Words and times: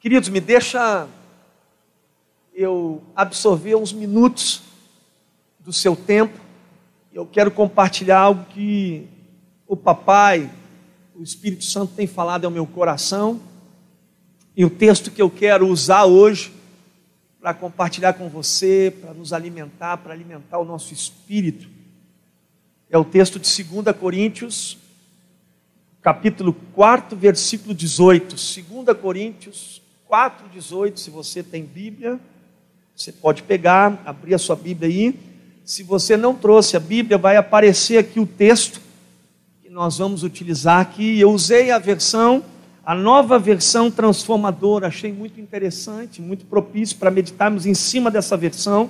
Queridos, 0.00 0.28
me 0.28 0.40
deixa 0.40 1.08
eu 2.54 3.02
absorver 3.16 3.74
uns 3.74 3.92
minutos 3.92 4.62
do 5.58 5.72
seu 5.72 5.96
tempo. 5.96 6.38
Eu 7.12 7.26
quero 7.26 7.50
compartilhar 7.50 8.20
algo 8.20 8.44
que 8.44 9.08
o 9.66 9.76
papai, 9.76 10.48
o 11.16 11.22
Espírito 11.24 11.64
Santo 11.64 11.94
tem 11.96 12.06
falado 12.06 12.44
ao 12.44 12.50
meu 12.50 12.64
coração. 12.64 13.40
E 14.56 14.64
o 14.64 14.70
texto 14.70 15.10
que 15.10 15.20
eu 15.20 15.28
quero 15.28 15.66
usar 15.66 16.04
hoje 16.04 16.52
para 17.40 17.52
compartilhar 17.52 18.12
com 18.12 18.28
você, 18.28 18.94
para 19.00 19.12
nos 19.12 19.32
alimentar, 19.32 19.96
para 19.96 20.12
alimentar 20.12 20.60
o 20.60 20.64
nosso 20.64 20.94
espírito, 20.94 21.68
é 22.88 22.96
o 22.96 23.04
texto 23.04 23.40
de 23.40 23.64
2 23.64 23.96
Coríntios, 23.96 24.78
capítulo 26.00 26.52
4, 26.72 27.18
versículo 27.18 27.74
18. 27.74 28.36
2 28.36 28.96
Coríntios 28.96 29.87
4, 30.08 30.48
18. 30.48 30.98
Se 30.98 31.10
você 31.10 31.42
tem 31.42 31.62
Bíblia, 31.62 32.18
você 32.96 33.12
pode 33.12 33.42
pegar, 33.42 34.00
abrir 34.06 34.34
a 34.34 34.38
sua 34.38 34.56
Bíblia 34.56 34.88
aí. 34.88 35.14
Se 35.66 35.82
você 35.82 36.16
não 36.16 36.34
trouxe 36.34 36.78
a 36.78 36.80
Bíblia, 36.80 37.18
vai 37.18 37.36
aparecer 37.36 37.98
aqui 37.98 38.18
o 38.18 38.26
texto 38.26 38.80
que 39.62 39.68
nós 39.68 39.98
vamos 39.98 40.22
utilizar 40.22 40.80
aqui. 40.80 41.20
Eu 41.20 41.30
usei 41.30 41.70
a 41.70 41.78
versão, 41.78 42.42
a 42.86 42.94
nova 42.94 43.38
versão 43.38 43.90
transformadora, 43.90 44.86
achei 44.86 45.12
muito 45.12 45.38
interessante, 45.38 46.22
muito 46.22 46.46
propício 46.46 46.96
para 46.96 47.10
meditarmos 47.10 47.66
em 47.66 47.74
cima 47.74 48.10
dessa 48.10 48.34
versão. 48.34 48.88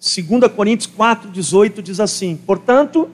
2 0.00 0.52
Coríntios 0.54 0.86
4, 0.94 1.28
18 1.28 1.82
diz 1.82 1.98
assim: 1.98 2.36
Portanto, 2.36 3.10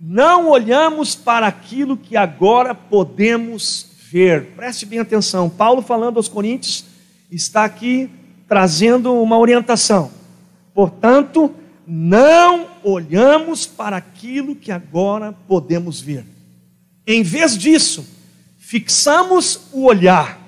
não 0.00 0.48
olhamos 0.48 1.16
para 1.16 1.48
aquilo 1.48 1.96
que 1.96 2.16
agora 2.16 2.72
podemos 2.72 3.87
ver. 4.10 4.46
Preste 4.56 4.86
bem 4.86 4.98
atenção. 4.98 5.50
Paulo, 5.50 5.82
falando 5.82 6.16
aos 6.16 6.28
Coríntios, 6.28 6.84
está 7.30 7.64
aqui 7.64 8.10
trazendo 8.48 9.14
uma 9.14 9.38
orientação. 9.38 10.10
Portanto, 10.74 11.54
não 11.86 12.68
olhamos 12.82 13.66
para 13.66 13.96
aquilo 13.96 14.54
que 14.54 14.72
agora 14.72 15.32
podemos 15.46 16.00
ver. 16.00 16.24
Em 17.06 17.22
vez 17.22 17.56
disso, 17.56 18.06
fixamos 18.58 19.68
o 19.72 19.84
olhar 19.84 20.38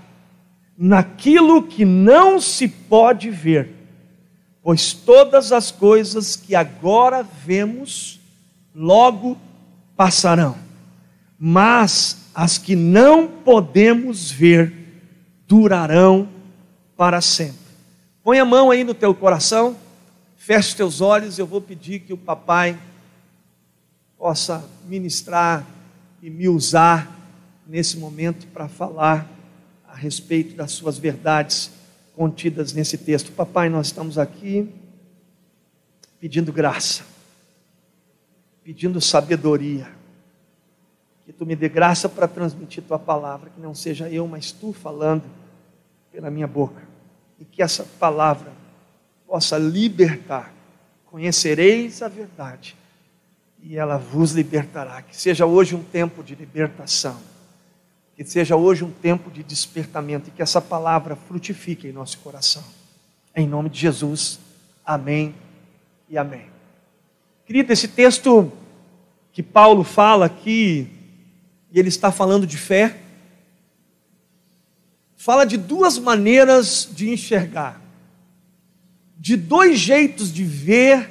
naquilo 0.77 1.63
que 1.63 1.85
não 1.85 2.41
se 2.41 2.67
pode 2.69 3.29
ver, 3.31 3.75
pois 4.63 4.93
todas 4.93 5.53
as 5.53 5.71
coisas 5.71 6.37
que 6.37 6.55
agora 6.55 7.23
vemos 7.23 8.19
logo 8.75 9.37
passarão, 9.97 10.57
mas 11.39 12.20
as 12.35 12.59
que 12.59 12.77
não 12.77 13.27
podemos 13.27 14.31
ver 14.31 14.73
durarão 15.47 16.29
para 16.97 17.21
sempre. 17.21 17.59
Põe 18.23 18.39
a 18.39 18.45
mão 18.45 18.71
aí 18.71 18.85
no 18.85 18.95
teu 18.95 19.15
coração, 19.15 19.77
feche 20.37 20.77
teus 20.77 21.01
olhos, 21.01 21.39
eu 21.39 21.47
vou 21.47 21.61
pedir 21.61 22.01
que 22.01 22.13
o 22.13 22.19
papai 22.19 22.79
possa 24.19 24.65
ministrar 24.87 25.67
e 26.23 26.29
me 26.29 26.49
usar 26.49 27.19
nesse 27.67 27.97
momento 27.97 28.47
para 28.49 28.69
falar 28.69 29.29
a 29.89 29.95
respeito 29.95 30.55
das 30.55 30.73
suas 30.73 30.99
verdades 30.99 31.71
contidas 32.15 32.73
nesse 32.73 32.99
texto. 32.99 33.33
Papai, 33.33 33.69
nós 33.69 33.87
estamos 33.87 34.19
aqui 34.19 34.69
pedindo 36.21 36.53
graça 36.53 37.11
pedindo 38.71 39.01
sabedoria. 39.01 39.89
Tu 41.41 41.47
me 41.47 41.57
dê 41.57 41.71
graça 41.71 42.07
para 42.07 42.29
transmitir 42.29 42.85
tua 42.85 42.99
palavra, 42.99 43.49
que 43.49 43.59
não 43.63 43.75
seja 43.75 44.11
eu, 44.11 44.29
mas 44.29 44.53
tu 44.53 44.75
falando 44.75 45.23
pela 46.13 46.31
minha 46.31 46.47
boca. 46.47 46.83
E 47.39 47.47
que 47.47 47.63
essa 47.63 47.83
palavra 47.99 48.53
possa 49.27 49.57
libertar. 49.57 50.53
Conhecereis 51.07 52.03
a 52.03 52.09
verdade 52.09 52.77
e 53.63 53.79
ela 53.79 53.97
vos 53.97 54.33
libertará. 54.33 55.01
Que 55.01 55.17
seja 55.17 55.47
hoje 55.47 55.75
um 55.75 55.83
tempo 55.83 56.23
de 56.23 56.35
libertação. 56.35 57.17
Que 58.15 58.23
seja 58.23 58.55
hoje 58.55 58.85
um 58.85 58.91
tempo 58.91 59.31
de 59.31 59.43
despertamento 59.43 60.29
e 60.29 60.33
que 60.33 60.43
essa 60.43 60.61
palavra 60.61 61.17
frutifique 61.17 61.89
em 61.89 61.93
nosso 61.93 62.19
coração. 62.19 62.65
Em 63.35 63.49
nome 63.49 63.71
de 63.71 63.81
Jesus. 63.81 64.39
Amém 64.85 65.35
e 66.07 66.19
amém. 66.19 66.49
Querido, 67.47 67.73
esse 67.73 67.89
texto 67.89 68.53
que 69.33 69.43
Paulo 69.43 69.83
fala 69.83 70.27
aqui, 70.27 71.00
e 71.73 71.79
ele 71.79 71.89
está 71.89 72.11
falando 72.11 72.47
de 72.47 72.57
fé, 72.57 72.97
fala 75.17 75.45
de 75.45 75.57
duas 75.57 75.99
maneiras 75.99 76.89
de 76.91 77.11
enxergar, 77.11 77.81
de 79.19 79.37
dois 79.37 79.79
jeitos 79.79 80.33
de 80.33 80.45
ver, 80.45 81.11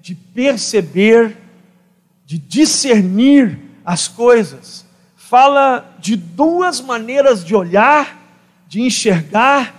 de 0.00 0.14
perceber, 0.14 1.36
de 2.24 2.38
discernir 2.38 3.58
as 3.84 4.06
coisas. 4.06 4.86
Fala 5.16 5.96
de 5.98 6.14
duas 6.14 6.80
maneiras 6.80 7.44
de 7.44 7.54
olhar, 7.54 8.16
de 8.68 8.80
enxergar 8.80 9.74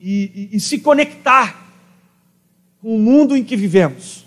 e, 0.00 0.48
e, 0.52 0.56
e 0.56 0.60
se 0.60 0.78
conectar 0.78 1.62
com 2.80 2.94
o 2.94 2.98
mundo 2.98 3.36
em 3.36 3.44
que 3.44 3.56
vivemos. 3.56 4.24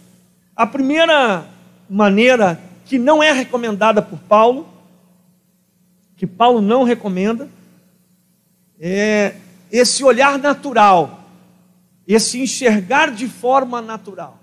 A 0.55 0.67
primeira 0.67 1.47
maneira 1.89 2.59
que 2.85 2.97
não 2.99 3.21
é 3.21 3.31
recomendada 3.31 4.01
por 4.01 4.19
Paulo, 4.19 4.74
que 6.15 6.25
Paulo 6.25 6.61
não 6.61 6.83
recomenda, 6.83 7.49
é 8.79 9.35
esse 9.71 10.03
olhar 10.03 10.37
natural, 10.37 11.25
esse 12.07 12.41
enxergar 12.41 13.11
de 13.11 13.27
forma 13.27 13.81
natural, 13.81 14.39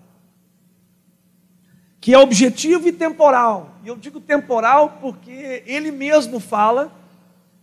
que 2.00 2.12
é 2.12 2.18
objetivo 2.18 2.88
e 2.88 2.92
temporal. 2.92 3.76
E 3.84 3.88
eu 3.88 3.96
digo 3.96 4.20
temporal 4.20 4.98
porque 5.00 5.62
ele 5.66 5.90
mesmo 5.90 6.40
fala 6.40 6.92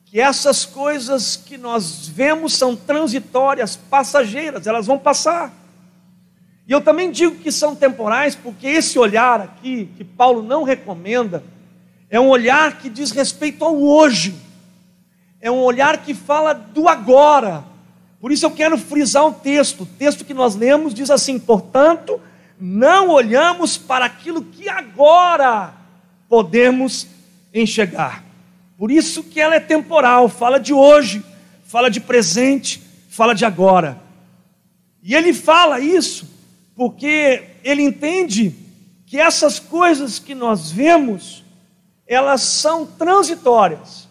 que 0.06 0.20
essas 0.20 0.66
coisas 0.66 1.36
que 1.36 1.58
nós 1.58 2.08
vemos 2.08 2.54
são 2.54 2.76
transitórias, 2.76 3.76
passageiras, 3.76 4.66
elas 4.66 4.88
vão 4.88 4.98
passar. 4.98 5.54
E 6.68 6.72
eu 6.72 6.82
também 6.82 7.12
digo 7.12 7.36
que 7.36 7.52
são 7.52 7.76
temporais, 7.76 8.36
porque 8.36 8.68
esse 8.68 8.98
olhar 8.98 9.42
aqui, 9.42 9.90
que 9.98 10.04
Paulo 10.04 10.42
não 10.42 10.64
recomenda, 10.64 11.44
é 12.10 12.20
um 12.20 12.28
olhar 12.28 12.78
que 12.78 12.90
diz 12.90 13.12
respeito 13.12 13.64
ao 13.64 13.82
hoje, 13.82 14.36
é 15.40 15.50
um 15.50 15.60
olhar 15.60 15.98
que 16.04 16.14
fala 16.14 16.54
do 16.54 16.88
agora. 16.88 17.64
Por 18.20 18.32
isso 18.32 18.46
eu 18.46 18.52
quero 18.52 18.78
frisar 18.78 19.26
um 19.26 19.32
texto, 19.32 19.84
o 19.84 19.86
texto 19.86 20.26
que 20.26 20.34
nós 20.34 20.56
lemos 20.56 20.94
diz 20.94 21.10
assim: 21.10 21.40
portanto, 21.40 22.20
não 22.60 23.10
olhamos 23.10 23.78
para 23.78 24.06
aquilo 24.06 24.44
que 24.44 24.68
agora 24.68 25.74
podemos 26.28 27.08
enxergar. 27.54 28.24
Por 28.78 28.92
isso 28.92 29.24
que 29.24 29.40
ela 29.40 29.56
é 29.56 29.60
temporal, 29.60 30.30
fala 30.30 30.60
de 30.60 30.74
hoje, 30.74 31.24
fala 31.64 31.90
de 31.90 32.00
presente, 32.00 32.82
fala 33.10 33.34
de 33.34 33.46
agora. 33.46 34.00
E 35.04 35.16
ele 35.16 35.34
fala 35.34 35.80
isso 35.80 36.28
porque 36.76 37.44
ele 37.64 37.82
entende 37.82 38.56
que 39.06 39.20
essas 39.20 39.60
coisas 39.60 40.20
que 40.20 40.34
nós 40.34 40.72
vemos, 40.72 41.44
elas 42.10 42.42
são 42.42 42.88
transitórias, 42.88 44.10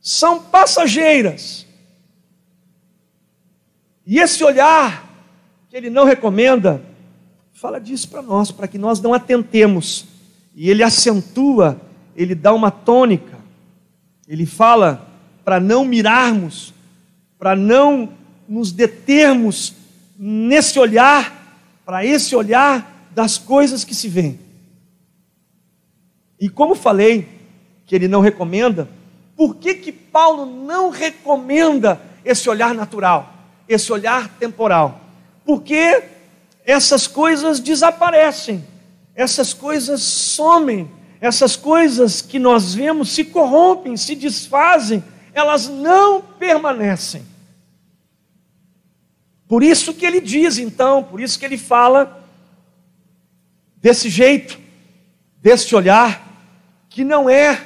são 0.00 0.42
passageiras. 0.42 1.64
E 4.04 4.18
esse 4.18 4.42
olhar 4.42 5.08
que 5.70 5.76
ele 5.76 5.88
não 5.88 6.04
recomenda, 6.04 6.82
fala 7.52 7.80
disso 7.80 8.08
para 8.08 8.20
nós, 8.20 8.50
para 8.50 8.66
que 8.66 8.76
nós 8.76 9.00
não 9.00 9.14
atentemos. 9.14 10.04
E 10.56 10.68
ele 10.68 10.82
acentua, 10.82 11.80
ele 12.16 12.34
dá 12.34 12.52
uma 12.52 12.72
tônica, 12.72 13.38
ele 14.26 14.46
fala 14.46 15.08
para 15.44 15.60
não 15.60 15.84
mirarmos, 15.84 16.74
para 17.38 17.54
não 17.54 18.12
nos 18.48 18.72
determos 18.72 19.74
nesse 20.18 20.76
olhar, 20.76 21.62
para 21.86 22.04
esse 22.04 22.34
olhar 22.34 23.08
das 23.14 23.38
coisas 23.38 23.84
que 23.84 23.94
se 23.94 24.08
veem. 24.08 24.43
E 26.44 26.48
como 26.50 26.74
falei 26.74 27.26
que 27.86 27.94
ele 27.94 28.06
não 28.06 28.20
recomenda, 28.20 28.86
por 29.34 29.56
que 29.56 29.76
que 29.76 29.90
Paulo 29.90 30.44
não 30.44 30.90
recomenda 30.90 31.98
esse 32.22 32.50
olhar 32.50 32.74
natural, 32.74 33.32
esse 33.66 33.90
olhar 33.90 34.28
temporal? 34.38 35.00
Porque 35.42 36.04
essas 36.62 37.06
coisas 37.06 37.60
desaparecem, 37.60 38.62
essas 39.14 39.54
coisas 39.54 40.02
somem, 40.02 40.90
essas 41.18 41.56
coisas 41.56 42.20
que 42.20 42.38
nós 42.38 42.74
vemos 42.74 43.08
se 43.08 43.24
corrompem, 43.24 43.96
se 43.96 44.14
desfazem, 44.14 45.02
elas 45.32 45.66
não 45.66 46.20
permanecem. 46.20 47.24
Por 49.48 49.62
isso 49.62 49.94
que 49.94 50.04
ele 50.04 50.20
diz 50.20 50.58
então, 50.58 51.02
por 51.02 51.22
isso 51.22 51.38
que 51.38 51.46
ele 51.46 51.56
fala 51.56 52.22
desse 53.76 54.10
jeito, 54.10 54.58
desse 55.40 55.74
olhar, 55.74 56.33
que 56.94 57.02
não 57.02 57.28
é 57.28 57.60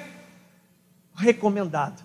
recomendado, 1.15 2.03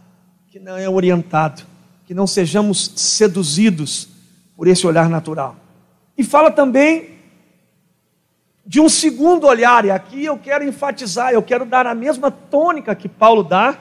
que 0.50 0.60
não 0.60 0.78
é 0.78 0.90
orientado, 0.90 1.64
que 2.06 2.14
não 2.14 2.28
sejamos 2.28 2.92
seduzidos 2.98 4.10
por 4.58 4.68
esse 4.68 4.86
olhar 4.86 5.08
natural. 5.08 5.56
E 6.18 6.24
fala 6.26 6.52
também 6.52 7.12
de 8.66 8.82
um 8.82 8.90
segundo 8.90 9.48
olhar, 9.48 9.86
e 9.86 9.92
aqui 9.92 10.26
eu 10.26 10.38
quero 10.38 10.66
enfatizar, 10.66 11.32
eu 11.32 11.42
quero 11.42 11.66
dar 11.66 11.88
a 11.88 11.96
mesma 11.96 12.30
tônica 12.30 12.94
que 12.94 13.08
Paulo 13.08 13.42
dá, 13.42 13.80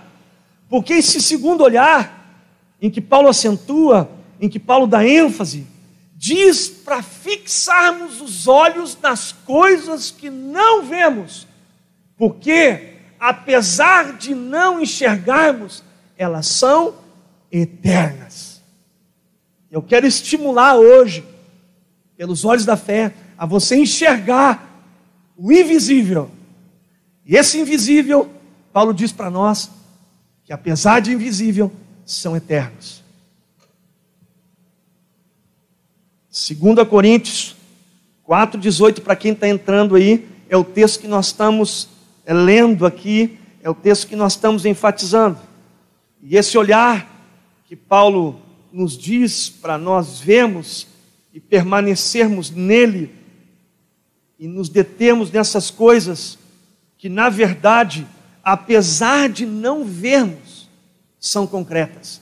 porque 0.69 0.93
esse 0.93 1.21
segundo 1.21 1.65
olhar, 1.65 2.47
em 2.81 2.89
que 2.89 3.01
Paulo 3.01 3.29
acentua, 3.29 4.09
em 4.41 4.49
que 4.49 4.61
Paulo 4.61 4.87
dá 4.87 5.05
ênfase, 5.05 5.67
diz 6.15 6.69
para 6.69 7.03
fixarmos 7.03 8.21
os 8.21 8.47
olhos 8.47 8.97
nas 9.03 9.33
coisas 9.33 10.13
que 10.13 10.31
não 10.31 10.85
vemos, 10.85 11.49
porque, 12.17 12.92
apesar 13.23 14.17
de 14.17 14.35
não 14.35 14.81
enxergarmos, 14.81 15.85
elas 16.19 16.45
são 16.49 16.97
eternas. 17.53 18.61
Eu 19.71 19.81
quero 19.81 20.09
estimular 20.09 20.75
hoje, 20.75 21.25
pelos 22.17 22.45
olhos 22.45 22.65
da 22.65 22.77
fé, 22.77 23.15
a 23.39 23.47
você 23.47 23.77
enxergar 23.77 24.85
o 25.37 25.53
invisível. 25.53 26.33
E 27.25 27.37
esse 27.37 27.61
invisível, 27.61 28.29
Paulo 28.73 28.93
diz 28.93 29.13
para 29.13 29.31
nós, 29.31 29.71
que 30.45 30.53
apesar 30.53 30.99
de 30.99 31.13
invisível, 31.13 31.71
são 32.05 32.37
eternos. 32.37 33.05
2 36.29 36.89
Coríntios 36.89 37.55
4,18, 38.29 39.01
para 39.01 39.15
quem 39.15 39.31
está 39.31 39.49
entrando 39.49 39.95
aí, 39.95 40.29
é 40.49 40.57
o 40.57 40.65
texto 40.65 41.03
que 41.03 41.07
nós 41.07 41.27
estamos 41.27 41.92
é, 42.25 42.33
lendo 42.33 42.87
aqui, 42.87 43.39
é 43.63 43.71
o 43.71 43.75
texto 43.75 44.07
que 44.07 44.17
nós 44.17 44.33
estamos 44.33 44.65
enfatizando. 44.65 45.39
E 46.23 46.37
esse 46.37 46.57
olhar 46.57 47.09
que 47.67 47.77
Paulo 47.77 48.41
nos 48.73 48.97
diz 48.97 49.49
para 49.49 49.77
nós 49.77 50.21
vermos 50.21 50.87
e 51.33 51.41
permanecermos 51.41 52.51
nele 52.51 53.15
e 54.39 54.47
nos 54.47 54.69
determos 54.69 55.31
nessas 55.31 55.71
coisas 55.71 56.39
que, 56.99 57.09
na 57.09 57.29
verdade, 57.29 58.07
apesar 58.43 59.29
de 59.29 59.47
não 59.47 59.85
vermos, 59.85 60.69
são 61.19 61.47
concretas, 61.47 62.21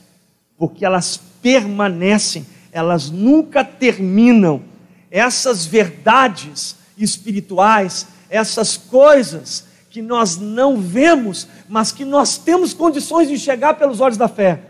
porque 0.58 0.84
elas 0.84 1.18
permanecem, 1.40 2.46
elas 2.70 3.10
nunca 3.10 3.64
terminam. 3.64 4.62
Essas 5.10 5.64
verdades 5.64 6.76
espirituais, 6.96 8.06
essas 8.28 8.76
coisas 8.76 9.69
que 9.90 10.00
nós 10.00 10.36
não 10.36 10.80
vemos, 10.80 11.48
mas 11.68 11.90
que 11.90 12.04
nós 12.04 12.38
temos 12.38 12.72
condições 12.72 13.26
de 13.26 13.34
enxergar 13.34 13.74
pelos 13.74 14.00
olhos 14.00 14.16
da 14.16 14.28
fé, 14.28 14.62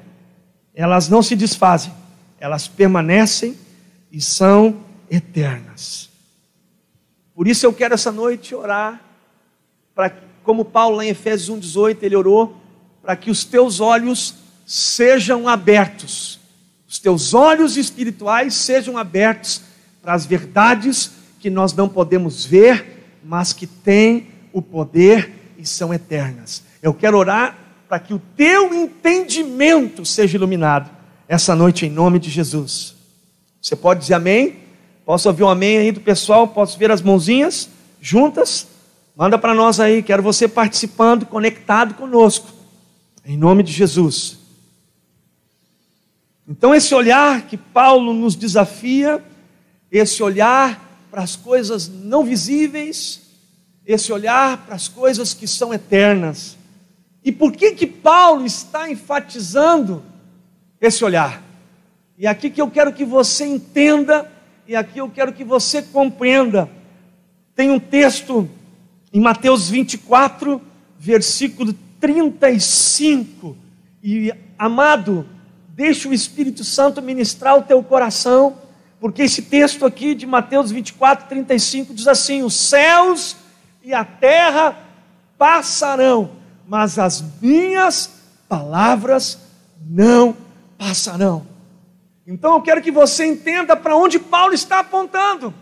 elas 0.75 1.08
não 1.11 1.22
se 1.22 1.37
desfazem, 1.37 1.93
elas 2.40 2.67
permanecem 2.67 3.56
e 4.11 4.20
são 4.20 4.78
eternas. 5.11 6.08
Por 7.34 7.46
isso 7.46 7.67
eu 7.67 7.72
quero 7.72 7.94
essa 7.94 8.11
noite 8.11 8.55
orar, 8.55 9.00
para, 9.94 10.11
como 10.43 10.64
Paulo 10.64 10.96
lá 10.96 11.05
em 11.05 11.11
Efésios 11.11 11.61
1,18, 11.61 11.99
ele 12.02 12.16
orou, 12.16 12.56
para 13.02 13.14
que 13.14 13.31
os 13.31 13.44
teus 13.44 13.78
olhos 13.78 14.37
sejam 14.66 15.46
abertos, 15.46 16.40
os 16.88 16.99
teus 16.99 17.34
olhos 17.34 17.76
espirituais 17.76 18.55
sejam 18.55 18.96
abertos 18.96 19.62
para 20.00 20.14
as 20.14 20.25
verdades 20.25 21.12
que 21.38 21.50
nós 21.50 21.73
não 21.75 21.88
podemos 21.88 22.44
ver, 22.44 23.19
mas 23.23 23.52
que 23.52 23.66
têm 23.66 24.29
o 24.52 24.61
poder 24.62 25.55
e 25.58 25.67
são 25.67 25.93
eternas. 25.93 26.62
Eu 26.82 26.94
quero 26.94 27.19
orar 27.19 27.58
para 27.88 27.99
que 27.99 28.14
o 28.14 28.23
teu 28.37 28.73
entendimento 28.73 30.05
seja 30.05 30.37
iluminado 30.37 30.91
essa 31.29 31.55
noite 31.55 31.87
em 31.87 31.91
nome 31.91 32.19
de 32.19 32.31
Jesus. 32.31 32.94
Você 33.61 33.76
pode 33.76 34.00
dizer 34.00 34.14
amém? 34.14 34.58
Posso 35.05 35.29
ouvir 35.29 35.43
um 35.43 35.49
amém 35.49 35.79
aí 35.79 35.93
do 35.93 36.00
pessoal? 36.00 36.49
Posso 36.49 36.79
ver 36.79 36.91
as 36.91 37.02
mãozinhas 37.02 37.69
juntas? 38.00 38.67
Manda 39.17 39.37
para 39.38 39.55
nós 39.55 39.79
aí, 39.81 40.02
quero 40.02 40.23
você 40.23 40.49
participando, 40.49 41.26
conectado 41.26 41.94
conosco. 41.94 42.49
Em 43.25 43.37
nome 43.37 43.62
de 43.62 43.73
Jesus. 43.73 44.38
Então, 46.49 46.75
esse 46.75 46.94
olhar 46.94 47.43
que 47.43 47.56
Paulo 47.56 48.12
nos 48.12 48.35
desafia, 48.35 49.23
esse 49.91 50.23
olhar 50.23 51.06
para 51.11 51.23
as 51.23 51.37
coisas 51.37 51.88
não 51.88 52.25
visíveis, 52.25 53.29
esse 53.86 54.12
olhar 54.12 54.58
para 54.58 54.74
as 54.74 54.88
coisas 54.88 55.34
que 55.34 55.46
são 55.46 55.72
eternas. 55.72 56.56
E 57.24 57.30
por 57.32 57.52
que 57.52 57.72
que 57.72 57.86
Paulo 57.86 58.46
está 58.46 58.90
enfatizando 58.90 60.02
esse 60.80 61.04
olhar? 61.04 61.42
E 62.18 62.26
aqui 62.26 62.50
que 62.50 62.60
eu 62.60 62.70
quero 62.70 62.92
que 62.92 63.04
você 63.04 63.46
entenda, 63.46 64.30
e 64.66 64.76
aqui 64.76 64.98
eu 64.98 65.08
quero 65.08 65.32
que 65.32 65.44
você 65.44 65.82
compreenda. 65.82 66.68
Tem 67.54 67.70
um 67.70 67.80
texto 67.80 68.48
em 69.12 69.20
Mateus 69.20 69.68
24, 69.68 70.60
versículo 70.98 71.74
35. 71.98 73.56
E 74.02 74.32
amado, 74.58 75.26
deixa 75.70 76.08
o 76.08 76.14
Espírito 76.14 76.62
Santo 76.62 77.02
ministrar 77.02 77.58
o 77.58 77.62
teu 77.62 77.82
coração, 77.82 78.56
porque 79.00 79.22
esse 79.22 79.42
texto 79.42 79.84
aqui 79.84 80.14
de 80.14 80.26
Mateus 80.26 80.70
24, 80.70 81.28
35 81.28 81.94
diz 81.94 82.06
assim: 82.06 82.42
Os 82.42 82.54
céus 82.54 83.36
e 83.82 83.94
a 83.94 84.04
terra 84.04 84.76
passarão, 85.38 86.30
mas 86.66 86.98
as 86.98 87.24
minhas 87.40 88.10
palavras 88.48 89.38
não 89.88 90.36
passarão. 90.78 91.46
Então 92.26 92.54
eu 92.54 92.62
quero 92.62 92.82
que 92.82 92.90
você 92.90 93.24
entenda 93.24 93.74
para 93.74 93.96
onde 93.96 94.18
Paulo 94.18 94.52
está 94.52 94.80
apontando. 94.80 95.52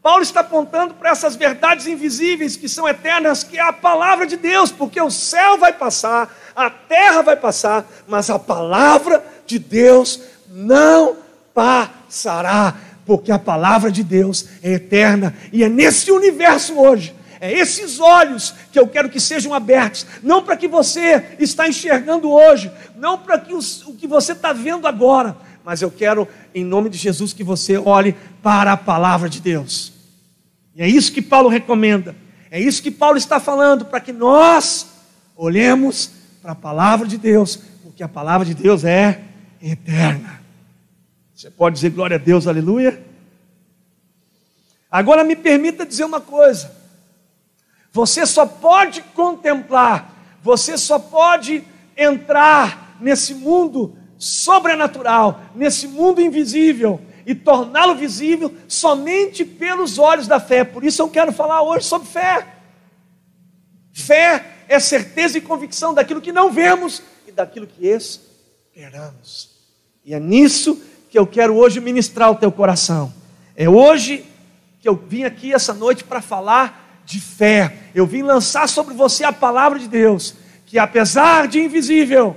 Paulo 0.00 0.22
está 0.22 0.40
apontando 0.40 0.94
para 0.94 1.10
essas 1.10 1.34
verdades 1.34 1.86
invisíveis 1.86 2.56
que 2.56 2.68
são 2.68 2.86
eternas, 2.86 3.42
que 3.42 3.58
é 3.58 3.62
a 3.62 3.72
palavra 3.72 4.26
de 4.26 4.36
Deus, 4.36 4.70
porque 4.70 5.00
o 5.00 5.10
céu 5.10 5.56
vai 5.56 5.72
passar, 5.72 6.34
a 6.54 6.68
terra 6.68 7.22
vai 7.22 7.36
passar, 7.36 7.86
mas 8.06 8.28
a 8.28 8.38
palavra 8.38 9.24
de 9.46 9.58
Deus 9.58 10.20
não 10.46 11.16
passará, 11.54 12.74
porque 13.06 13.32
a 13.32 13.38
palavra 13.38 13.90
de 13.90 14.04
Deus 14.04 14.46
é 14.62 14.72
eterna 14.74 15.34
e 15.52 15.64
é 15.64 15.68
nesse 15.68 16.10
universo 16.12 16.78
hoje 16.78 17.14
é 17.44 17.52
esses 17.52 18.00
olhos 18.00 18.54
que 18.72 18.78
eu 18.78 18.88
quero 18.88 19.10
que 19.10 19.20
sejam 19.20 19.52
abertos, 19.52 20.06
não 20.22 20.42
para 20.42 20.56
que 20.56 20.66
você 20.66 21.36
está 21.38 21.68
enxergando 21.68 22.32
hoje, 22.32 22.72
não 22.96 23.18
para 23.18 23.38
que 23.38 23.52
os, 23.52 23.86
o 23.86 23.92
que 23.92 24.06
você 24.06 24.32
está 24.32 24.54
vendo 24.54 24.86
agora, 24.86 25.36
mas 25.62 25.82
eu 25.82 25.90
quero, 25.90 26.26
em 26.54 26.64
nome 26.64 26.88
de 26.88 26.96
Jesus, 26.96 27.34
que 27.34 27.44
você 27.44 27.76
olhe 27.76 28.16
para 28.42 28.72
a 28.72 28.78
palavra 28.78 29.28
de 29.28 29.42
Deus. 29.42 29.92
E 30.74 30.82
é 30.82 30.88
isso 30.88 31.12
que 31.12 31.20
Paulo 31.20 31.50
recomenda, 31.50 32.16
é 32.50 32.58
isso 32.58 32.82
que 32.82 32.90
Paulo 32.90 33.18
está 33.18 33.38
falando, 33.38 33.84
para 33.84 34.00
que 34.00 34.10
nós 34.10 34.86
olhemos 35.36 36.12
para 36.40 36.52
a 36.52 36.56
palavra 36.56 37.06
de 37.06 37.18
Deus, 37.18 37.60
porque 37.82 38.02
a 38.02 38.08
palavra 38.08 38.46
de 38.46 38.54
Deus 38.54 38.84
é 38.84 39.20
eterna. 39.60 40.40
Você 41.34 41.50
pode 41.50 41.74
dizer 41.74 41.90
glória 41.90 42.16
a 42.16 42.18
Deus, 42.18 42.46
aleluia? 42.46 43.04
Agora 44.90 45.22
me 45.22 45.36
permita 45.36 45.84
dizer 45.84 46.04
uma 46.04 46.22
coisa. 46.22 46.83
Você 47.94 48.26
só 48.26 48.44
pode 48.44 49.02
contemplar, 49.14 50.36
você 50.42 50.76
só 50.76 50.98
pode 50.98 51.62
entrar 51.96 52.96
nesse 53.00 53.32
mundo 53.32 53.96
sobrenatural, 54.18 55.40
nesse 55.54 55.86
mundo 55.86 56.20
invisível 56.20 57.00
e 57.24 57.36
torná-lo 57.36 57.94
visível 57.94 58.52
somente 58.66 59.44
pelos 59.44 59.96
olhos 59.96 60.26
da 60.26 60.40
fé. 60.40 60.64
Por 60.64 60.82
isso 60.82 61.02
eu 61.02 61.08
quero 61.08 61.32
falar 61.32 61.62
hoje 61.62 61.86
sobre 61.86 62.08
fé. 62.08 62.44
Fé 63.92 64.44
é 64.66 64.80
certeza 64.80 65.38
e 65.38 65.40
convicção 65.40 65.94
daquilo 65.94 66.20
que 66.20 66.32
não 66.32 66.50
vemos 66.50 67.00
e 67.28 67.30
daquilo 67.30 67.64
que 67.64 67.86
esperamos. 67.86 69.50
E 70.04 70.12
é 70.12 70.18
nisso 70.18 70.82
que 71.08 71.16
eu 71.16 71.28
quero 71.28 71.54
hoje 71.54 71.80
ministrar 71.80 72.28
o 72.28 72.34
teu 72.34 72.50
coração. 72.50 73.14
É 73.54 73.68
hoje 73.68 74.24
que 74.80 74.88
eu 74.88 74.96
vim 74.96 75.22
aqui 75.22 75.54
essa 75.54 75.72
noite 75.72 76.02
para 76.02 76.20
falar 76.20 76.83
de 77.04 77.20
fé. 77.20 77.90
Eu 77.94 78.06
vim 78.06 78.22
lançar 78.22 78.68
sobre 78.68 78.94
você 78.94 79.24
a 79.24 79.32
palavra 79.32 79.78
de 79.78 79.88
Deus, 79.88 80.34
que 80.66 80.78
apesar 80.78 81.46
de 81.48 81.60
invisível, 81.60 82.36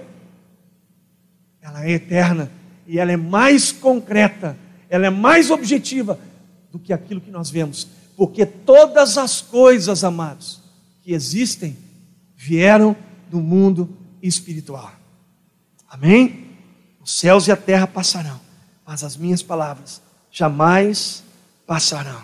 ela 1.61 1.85
é 1.85 1.91
eterna 1.91 2.51
e 2.85 2.99
ela 2.99 3.11
é 3.11 3.17
mais 3.17 3.71
concreta, 3.71 4.57
ela 4.89 5.07
é 5.07 5.09
mais 5.09 5.51
objetiva 5.51 6.19
do 6.71 6.79
que 6.79 6.93
aquilo 6.93 7.21
que 7.21 7.31
nós 7.31 7.49
vemos, 7.49 7.87
porque 8.15 8.45
todas 8.45 9.17
as 9.17 9.41
coisas, 9.41 10.03
amados, 10.03 10.61
que 11.03 11.13
existem 11.13 11.77
vieram 12.35 12.95
do 13.29 13.39
mundo 13.39 13.97
espiritual. 14.21 14.91
Amém? 15.89 16.47
Os 17.01 17.19
céus 17.19 17.47
e 17.47 17.51
a 17.51 17.57
terra 17.57 17.87
passarão, 17.87 18.39
mas 18.85 19.03
as 19.03 19.17
minhas 19.17 19.41
palavras 19.41 20.01
jamais 20.31 21.23
passarão. 21.65 22.21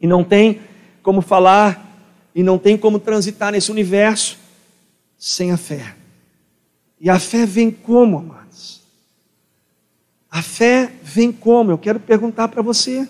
E 0.00 0.06
não 0.06 0.24
tem 0.24 0.60
como 1.02 1.20
falar 1.20 1.86
e 2.34 2.42
não 2.42 2.58
tem 2.58 2.76
como 2.76 2.98
transitar 2.98 3.52
nesse 3.52 3.70
universo 3.70 4.38
sem 5.18 5.52
a 5.52 5.56
fé. 5.56 5.94
E 7.00 7.08
a 7.08 7.18
fé 7.18 7.46
vem 7.46 7.70
como, 7.70 8.18
amados? 8.18 8.82
A 10.30 10.42
fé 10.42 10.92
vem 11.02 11.32
como? 11.32 11.70
Eu 11.70 11.78
quero 11.78 11.98
perguntar 11.98 12.48
para 12.48 12.62
você. 12.62 13.08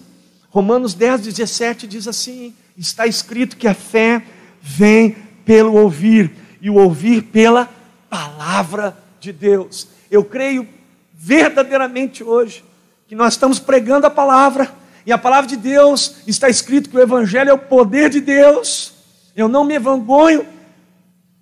Romanos 0.49 0.95
10, 0.95 1.23
17 1.23 1.87
diz 1.87 2.09
assim: 2.09 2.55
está 2.77 3.07
escrito 3.07 3.57
que 3.57 3.69
a 3.69 3.75
fé 3.75 4.23
vem 4.61 5.17
pelo 5.45 5.75
ouvir, 5.75 6.33
e 6.61 6.71
o 6.71 6.75
ouvir 6.75 7.23
pela 7.23 7.69
palavra 8.09 8.97
de 9.21 9.33
Deus. 9.33 9.89
Eu 10.11 10.25
creio 10.25 10.67
verdadeiramente 11.13 12.25
hoje 12.25 12.65
que 13.07 13.15
nós 13.15 13.35
estamos 13.35 13.59
pregando 13.59 14.07
a 14.07 14.11
palavra, 14.11 14.73
e 15.07 15.12
a 15.12 15.19
palavra 15.19 15.49
de 15.49 15.57
Deus 15.57 16.16
está 16.26 16.49
escrito 16.49 16.90
que 16.90 16.97
o 16.97 17.00
Evangelho 17.00 17.50
é 17.50 17.52
o 17.52 17.59
poder 17.59 18.11
de 18.11 18.21
Deus. 18.21 18.92
Eu 19.35 19.49
não 19.49 19.64
me 19.64 19.78
vanglonho, 19.78 20.47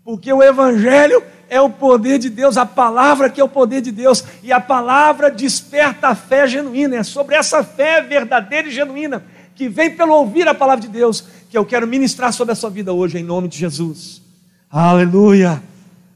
porque 0.05 0.33
o 0.33 0.43
Evangelho 0.43 1.23
é 1.51 1.61
o 1.61 1.71
poder 1.71 2.19
de 2.19 2.31
Deus, 2.31 2.57
a 2.57 2.67
palavra 2.67 3.31
que 3.31 3.41
é 3.41 3.45
o 3.45 3.49
poder 3.49 3.81
de 3.81 3.91
Deus, 3.91 4.23
e 4.43 4.53
a 4.53 4.61
palavra 4.61 5.31
desperta 5.31 6.09
a 6.09 6.15
fé 6.15 6.47
genuína. 6.47 6.97
É 6.97 7.03
sobre 7.03 7.35
essa 7.35 7.65
fé 7.65 8.03
verdadeira 8.03 8.69
e 8.69 8.71
genuína 8.71 9.25
que 9.55 9.69
vem 9.69 9.91
pelo 9.97 10.15
ouvir 10.15 10.47
a 10.47 10.55
palavra 10.55 10.83
de 10.83 10.89
Deus 10.89 11.25
que 11.51 11.59
eu 11.59 11.65
quero 11.65 11.87
ministrar 11.87 12.33
sobre 12.33 12.53
a 12.53 12.55
sua 12.55 12.71
vida 12.71 12.93
hoje, 12.93 13.19
em 13.19 13.25
nome 13.25 13.49
de 13.49 13.59
Jesus. 13.59 14.23
Aleluia, 14.71 15.63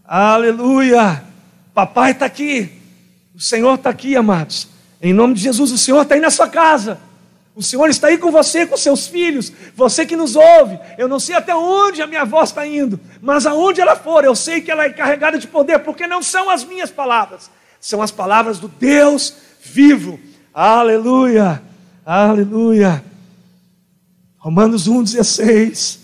aleluia. 0.04 1.25
Papai 1.75 2.12
está 2.12 2.26
aqui, 2.26 2.70
o 3.34 3.40
Senhor 3.40 3.75
está 3.75 3.90
aqui, 3.90 4.14
amados. 4.14 4.68
Em 5.00 5.12
nome 5.12 5.34
de 5.34 5.40
Jesus, 5.40 5.72
o 5.72 5.78
Senhor 5.78 6.02
está 6.02 6.14
aí 6.14 6.20
na 6.20 6.30
sua 6.30 6.49
casa. 6.49 7.00
O 7.54 7.62
Senhor 7.62 7.88
está 7.90 8.09
aí 8.09 8.16
com 8.16 8.30
você, 8.30 8.66
com 8.66 8.76
seus 8.76 9.06
filhos, 9.06 9.52
você 9.76 10.06
que 10.06 10.16
nos 10.16 10.37
ouve. 10.37 10.78
Eu 10.97 11.06
não 11.06 11.21
sei 11.21 11.35
até 11.35 11.54
onde 11.54 12.00
a 12.00 12.06
minha 12.06 12.25
voz 12.25 12.49
está 12.49 12.66
indo, 12.66 12.99
mas 13.21 13.44
aonde 13.44 13.80
ela 13.80 13.94
for, 13.94 14.25
eu 14.25 14.35
sei 14.35 14.61
que 14.62 14.71
ela 14.71 14.85
é 14.85 14.90
carregada 14.90 15.38
de 15.38 15.47
poder, 15.47 15.80
porque 15.80 16.06
não 16.06 16.23
são 16.23 16.49
as 16.49 16.64
minhas 16.64 16.90
palavras, 16.90 17.50
são 17.78 18.00
as 18.00 18.11
palavras 18.11 18.59
do 18.59 18.68
Deus 18.68 19.35
vivo. 19.62 20.18
Aleluia, 20.54 21.62
aleluia. 22.06 23.04
Romanos 24.38 24.88
1,16. 24.88 26.00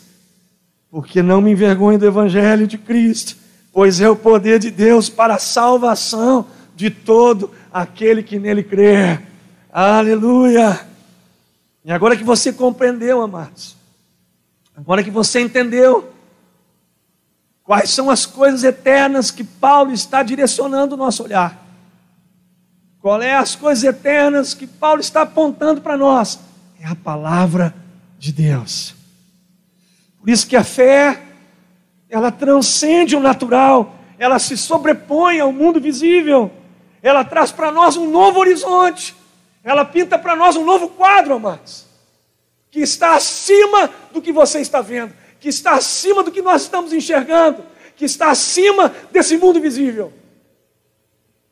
Porque 0.91 1.23
não 1.23 1.41
me 1.41 1.51
envergonho 1.51 1.99
do 1.99 2.07
Evangelho 2.07 2.67
de 2.67 2.79
Cristo, 2.79 3.37
pois 3.73 4.01
é 4.01 4.09
o 4.09 4.17
poder 4.17 4.59
de 4.59 4.71
Deus 4.71 5.09
para 5.09 5.35
a 5.35 5.39
salvação 5.39 6.47
de 6.75 6.89
todo 6.89 7.51
aquele 7.73 8.23
que 8.23 8.39
nele 8.39 8.63
crê. 8.63 9.19
Aleluia. 9.71 10.89
E 11.85 11.93
agora 11.93 12.17
que 12.17 12.25
você 12.25 12.53
compreendeu, 12.53 13.23
amados, 13.23 13.77
agora 14.77 15.03
que 15.03 15.11
você 15.11 15.41
entendeu 15.41 16.13
quais 17.63 17.91
são 17.91 18.11
as 18.11 18.25
coisas 18.25 18.65
eternas 18.65 19.31
que 19.31 19.45
Paulo 19.45 19.93
está 19.93 20.23
direcionando 20.23 20.95
o 20.95 20.99
nosso 20.99 21.23
olhar, 21.23 21.67
qual 23.01 23.21
é 23.23 23.37
as 23.37 23.55
coisas 23.55 23.85
eternas 23.85 24.55
que 24.55 24.67
Paulo 24.67 25.01
está 25.01 25.23
apontando 25.23 25.81
para 25.81 25.97
nós, 25.97 26.39
é 26.81 26.87
a 26.87 26.95
palavra 26.95 27.75
de 28.19 28.33
Deus. 28.33 28.95
Por 30.21 30.31
isso 30.31 30.47
que 30.47 30.57
a 30.57 30.65
fé, 30.65 31.23
ela 32.09 32.31
transcende 32.31 33.15
o 33.15 33.21
natural, 33.21 33.95
ela 34.19 34.39
se 34.39 34.57
sobrepõe 34.57 35.41
ao 35.41 35.53
mundo 35.53 35.81
visível, 35.81 36.51
ela 37.03 37.25
traz 37.25 37.53
para 37.53 37.71
nós 37.71 37.97
um 37.97 38.11
novo 38.11 38.41
horizonte, 38.41 39.15
ela 39.69 39.85
pinta 39.85 40.19
para 40.19 40.35
nós 40.35 40.57
um 40.57 40.65
novo 40.65 40.89
quadro, 40.89 41.35
amados, 41.35 41.85
que 42.71 42.81
está 42.81 43.15
acima 43.15 43.91
do 44.11 44.23
que 44.23 44.33
você 44.33 44.61
está 44.61 44.81
vendo, 44.81 45.13
que 45.39 45.51
está 45.51 45.75
acima 45.75 46.23
do 46.23 46.33
que 46.33 46.41
nós 46.41 46.63
estamos 46.63 46.91
enxergando, 46.91 47.63
que 47.95 48.07
está 48.07 48.31
acima 48.31 48.95
desse 49.13 49.37
mundo 49.37 49.61
visível. 49.61 50.11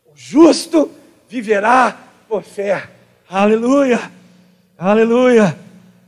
O 0.06 0.12
justo 0.14 0.90
viverá 1.28 1.94
por 2.26 2.42
fé. 2.42 2.88
Aleluia, 3.28 4.11
aleluia. 4.78 5.58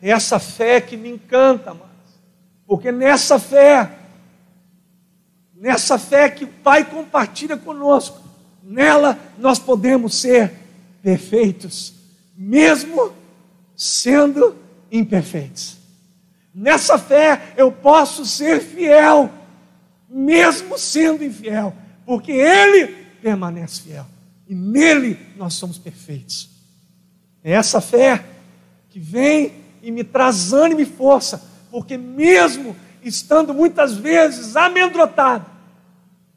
É 0.01 0.09
essa 0.09 0.39
fé 0.39 0.81
que 0.81 0.97
me 0.97 1.11
encanta, 1.11 1.73
amados, 1.73 1.91
porque 2.67 2.91
nessa 2.91 3.39
fé, 3.39 3.99
nessa 5.55 5.99
fé 5.99 6.31
que 6.31 6.45
o 6.45 6.49
Pai 6.49 6.87
compartilha 6.87 7.59
conosco, 7.59 8.19
nela 8.63 9.19
nós 9.37 9.59
podemos 9.59 10.15
ser 10.15 10.55
perfeitos, 11.03 11.98
mesmo 12.39 13.13
sendo 13.77 14.57
imperfeitos. 14.93 15.77
Nessa 16.55 16.97
fé 16.97 17.55
eu 17.57 17.73
posso 17.73 18.25
ser 18.25 18.61
fiel, 18.61 19.29
mesmo 20.09 20.79
sendo 20.79 21.25
infiel, 21.25 21.75
porque 22.07 22.31
Ele 22.31 22.87
permanece 23.21 23.83
fiel 23.83 24.07
e 24.49 24.55
nele 24.55 25.19
nós 25.37 25.55
somos 25.55 25.79
perfeitos. 25.79 26.49
É 27.43 27.53
essa 27.53 27.81
fé 27.81 28.25
que 28.89 29.01
vem 29.01 29.53
e 29.83 29.91
me 29.91 30.05
traz 30.05 30.53
ânimo 30.53 30.81
e 30.81 30.87
força, 30.87 31.43
porque 31.71 31.99
mesmo 31.99 32.75
estando 33.03 33.53
muitas 33.53 33.97
vezes 33.97 34.57
amedrontado, 34.57 35.45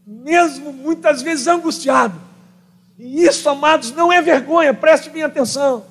mesmo 0.06 0.74
muitas 0.74 1.22
vezes 1.22 1.48
angustiado, 1.48 2.20
e 3.00 3.24
isso, 3.24 3.50
amados, 3.50 3.92
não 3.92 4.12
é 4.12 4.22
vergonha, 4.22 4.74
preste 4.74 5.10
bem 5.10 5.24
atenção. 5.24 5.91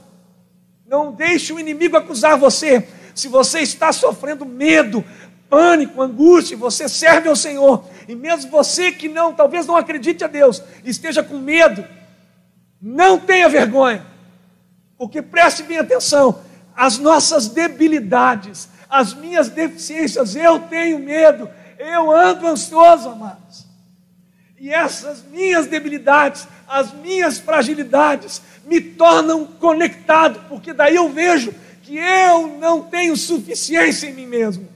Não 0.90 1.12
deixe 1.12 1.52
o 1.52 1.60
inimigo 1.60 1.96
acusar 1.96 2.36
você. 2.36 2.88
Se 3.14 3.28
você 3.28 3.60
está 3.60 3.92
sofrendo 3.92 4.44
medo, 4.44 5.04
pânico, 5.48 6.02
angústia, 6.02 6.56
você 6.56 6.88
serve 6.88 7.28
ao 7.28 7.36
Senhor, 7.36 7.84
e 8.08 8.16
mesmo 8.16 8.50
você 8.50 8.90
que 8.90 9.08
não, 9.08 9.32
talvez 9.32 9.68
não 9.68 9.76
acredite 9.76 10.24
a 10.24 10.26
Deus, 10.26 10.60
esteja 10.84 11.22
com 11.22 11.38
medo, 11.38 11.84
não 12.82 13.20
tenha 13.20 13.48
vergonha, 13.48 14.04
porque 14.98 15.22
preste 15.22 15.62
bem 15.62 15.78
atenção, 15.78 16.40
as 16.76 16.98
nossas 16.98 17.46
debilidades, 17.46 18.68
as 18.88 19.14
minhas 19.14 19.48
deficiências, 19.48 20.34
eu 20.34 20.58
tenho 20.58 20.98
medo, 20.98 21.48
eu 21.78 22.10
ando 22.10 22.48
ansioso, 22.48 23.10
amados. 23.10 23.69
E 24.60 24.68
essas 24.68 25.24
minhas 25.24 25.66
debilidades, 25.66 26.46
as 26.68 26.92
minhas 26.92 27.38
fragilidades 27.38 28.42
me 28.66 28.78
tornam 28.78 29.46
conectado, 29.46 30.44
porque 30.50 30.74
daí 30.74 30.96
eu 30.96 31.08
vejo 31.08 31.54
que 31.82 31.96
eu 31.96 32.58
não 32.58 32.82
tenho 32.82 33.16
suficiência 33.16 34.06
em 34.06 34.12
mim 34.12 34.26
mesmo. 34.26 34.68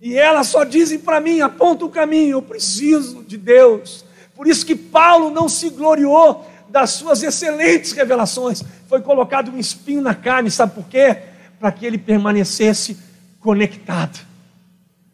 E 0.00 0.16
elas 0.16 0.46
só 0.46 0.62
dizem 0.62 1.00
para 1.00 1.20
mim, 1.20 1.40
aponta 1.40 1.84
o 1.84 1.90
caminho, 1.90 2.36
eu 2.36 2.42
preciso 2.42 3.24
de 3.24 3.36
Deus. 3.36 4.04
Por 4.32 4.46
isso 4.46 4.64
que 4.64 4.76
Paulo 4.76 5.28
não 5.30 5.48
se 5.48 5.68
gloriou 5.68 6.48
das 6.68 6.90
suas 6.90 7.24
excelentes 7.24 7.90
revelações. 7.90 8.62
Foi 8.88 9.00
colocado 9.00 9.50
um 9.50 9.58
espinho 9.58 10.00
na 10.00 10.14
carne, 10.14 10.52
sabe 10.52 10.72
por 10.72 10.84
quê? 10.84 11.16
Para 11.58 11.72
que 11.72 11.84
ele 11.84 11.98
permanecesse 11.98 12.96
conectado, 13.40 14.20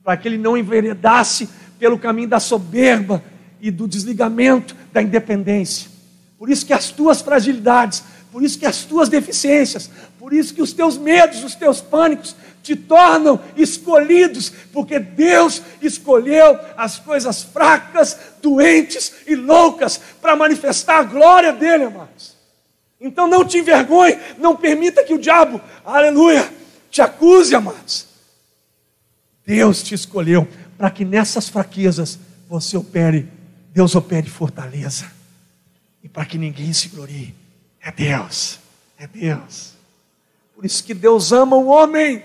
para 0.04 0.18
que 0.18 0.28
ele 0.28 0.36
não 0.36 0.54
enveredasse 0.54 1.48
pelo 1.78 1.98
caminho 1.98 2.28
da 2.28 2.40
soberba 2.40 3.22
e 3.60 3.70
do 3.70 3.86
desligamento 3.88 4.76
da 4.92 5.02
independência. 5.02 5.90
Por 6.38 6.50
isso 6.50 6.66
que 6.66 6.72
as 6.72 6.90
tuas 6.90 7.20
fragilidades, 7.20 8.02
por 8.30 8.42
isso 8.42 8.58
que 8.58 8.66
as 8.66 8.84
tuas 8.84 9.08
deficiências, 9.08 9.90
por 10.18 10.32
isso 10.32 10.54
que 10.54 10.62
os 10.62 10.72
teus 10.72 10.98
medos, 10.98 11.42
os 11.42 11.54
teus 11.54 11.80
pânicos 11.80 12.36
te 12.62 12.74
tornam 12.74 13.40
escolhidos, 13.56 14.52
porque 14.72 14.98
Deus 14.98 15.62
escolheu 15.80 16.58
as 16.76 16.98
coisas 16.98 17.42
fracas, 17.42 18.18
doentes 18.42 19.12
e 19.26 19.36
loucas 19.36 20.00
para 20.20 20.34
manifestar 20.34 20.98
a 20.98 21.04
glória 21.04 21.52
dele, 21.52 21.84
amados. 21.84 22.34
Então 23.00 23.28
não 23.28 23.44
te 23.44 23.58
envergonhe, 23.58 24.18
não 24.38 24.56
permita 24.56 25.04
que 25.04 25.14
o 25.14 25.18
diabo, 25.18 25.60
aleluia, 25.84 26.50
te 26.90 27.00
acuse, 27.00 27.54
amados. 27.54 28.06
Deus 29.46 29.82
te 29.82 29.94
escolheu 29.94 30.48
para 30.76 30.90
que 30.90 31.04
nessas 31.04 31.48
fraquezas 31.48 32.18
você 32.48 32.76
opere, 32.76 33.28
Deus 33.72 33.94
opere 33.94 34.28
fortaleza. 34.28 35.10
E 36.02 36.08
para 36.08 36.24
que 36.24 36.38
ninguém 36.38 36.72
se 36.72 36.88
glorie. 36.88 37.34
É 37.80 37.90
Deus, 37.90 38.58
é 38.98 39.06
Deus. 39.06 39.74
Por 40.54 40.64
isso 40.64 40.82
que 40.82 40.94
Deus 40.94 41.32
ama 41.32 41.56
o 41.56 41.66
homem. 41.66 42.24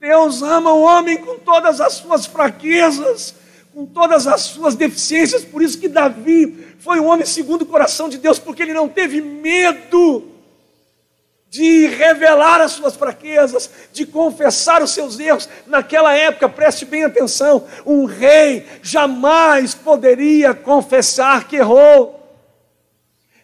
Deus 0.00 0.42
ama 0.42 0.72
o 0.72 0.82
homem 0.82 1.16
com 1.16 1.38
todas 1.38 1.80
as 1.80 1.94
suas 1.94 2.26
fraquezas, 2.26 3.34
com 3.72 3.86
todas 3.86 4.26
as 4.26 4.42
suas 4.42 4.74
deficiências. 4.74 5.44
Por 5.44 5.62
isso 5.62 5.78
que 5.78 5.88
Davi 5.88 6.74
foi 6.78 7.00
um 7.00 7.06
homem 7.06 7.24
segundo 7.24 7.62
o 7.62 7.66
coração 7.66 8.08
de 8.08 8.18
Deus, 8.18 8.38
porque 8.38 8.62
ele 8.62 8.74
não 8.74 8.88
teve 8.88 9.20
medo 9.20 10.33
de 11.54 11.86
revelar 11.86 12.60
as 12.60 12.72
suas 12.72 12.96
fraquezas, 12.96 13.70
de 13.92 14.04
confessar 14.04 14.82
os 14.82 14.90
seus 14.90 15.20
erros. 15.20 15.48
Naquela 15.68 16.12
época, 16.12 16.48
preste 16.48 16.84
bem 16.84 17.04
atenção: 17.04 17.64
um 17.86 18.06
rei 18.06 18.66
jamais 18.82 19.72
poderia 19.72 20.52
confessar 20.52 21.46
que 21.46 21.54
errou. 21.54 22.20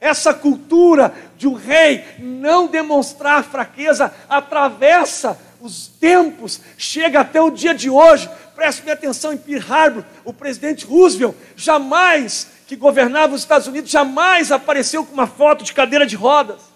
Essa 0.00 0.35
cultura 0.35 1.14
de 1.37 1.47
um 1.47 1.55
rei 1.55 2.05
não 2.19 2.67
demonstrar 2.67 3.45
fraqueza 3.45 4.12
atravessa 4.29 5.38
os 5.61 5.87
tempos, 5.87 6.61
chega 6.76 7.21
até 7.21 7.40
o 7.40 7.49
dia 7.49 7.73
de 7.73 7.88
hoje. 7.88 8.29
Preste 8.57 8.83
bem 8.83 8.93
atenção 8.93 9.33
em 9.33 9.38
Pearl 9.38 9.73
Harbor, 9.73 10.05
o 10.25 10.33
presidente 10.33 10.85
Roosevelt 10.85 11.37
jamais 11.55 12.49
que 12.67 12.75
governava 12.75 13.37
os 13.37 13.43
Estados 13.43 13.69
Unidos 13.69 13.88
jamais 13.88 14.50
apareceu 14.50 15.07
com 15.07 15.12
uma 15.12 15.29
foto 15.29 15.62
de 15.62 15.73
cadeira 15.73 16.05
de 16.05 16.17
rodas. 16.17 16.70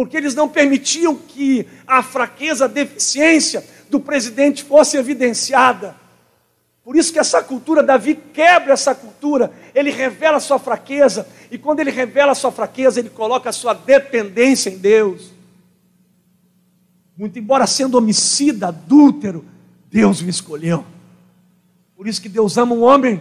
Porque 0.00 0.16
eles 0.16 0.34
não 0.34 0.48
permitiam 0.48 1.14
que 1.14 1.66
a 1.86 2.02
fraqueza, 2.02 2.64
a 2.64 2.68
deficiência 2.68 3.62
do 3.90 4.00
presidente 4.00 4.64
fosse 4.64 4.96
evidenciada. 4.96 5.94
Por 6.82 6.96
isso 6.96 7.12
que 7.12 7.18
essa 7.18 7.42
cultura, 7.42 7.82
Davi 7.82 8.14
quebra 8.32 8.72
essa 8.72 8.94
cultura, 8.94 9.52
ele 9.74 9.90
revela 9.90 10.38
a 10.38 10.40
sua 10.40 10.58
fraqueza, 10.58 11.28
e 11.50 11.58
quando 11.58 11.80
ele 11.80 11.90
revela 11.90 12.32
a 12.32 12.34
sua 12.34 12.50
fraqueza, 12.50 12.98
ele 12.98 13.10
coloca 13.10 13.50
a 13.50 13.52
sua 13.52 13.74
dependência 13.74 14.70
em 14.70 14.78
Deus. 14.78 15.32
Muito 17.14 17.38
embora 17.38 17.66
sendo 17.66 17.98
homicida, 17.98 18.68
adúltero, 18.68 19.44
Deus 19.90 20.22
me 20.22 20.30
escolheu. 20.30 20.82
Por 21.94 22.08
isso 22.08 22.22
que 22.22 22.28
Deus 22.30 22.56
ama 22.56 22.74
um 22.74 22.82
homem 22.84 23.20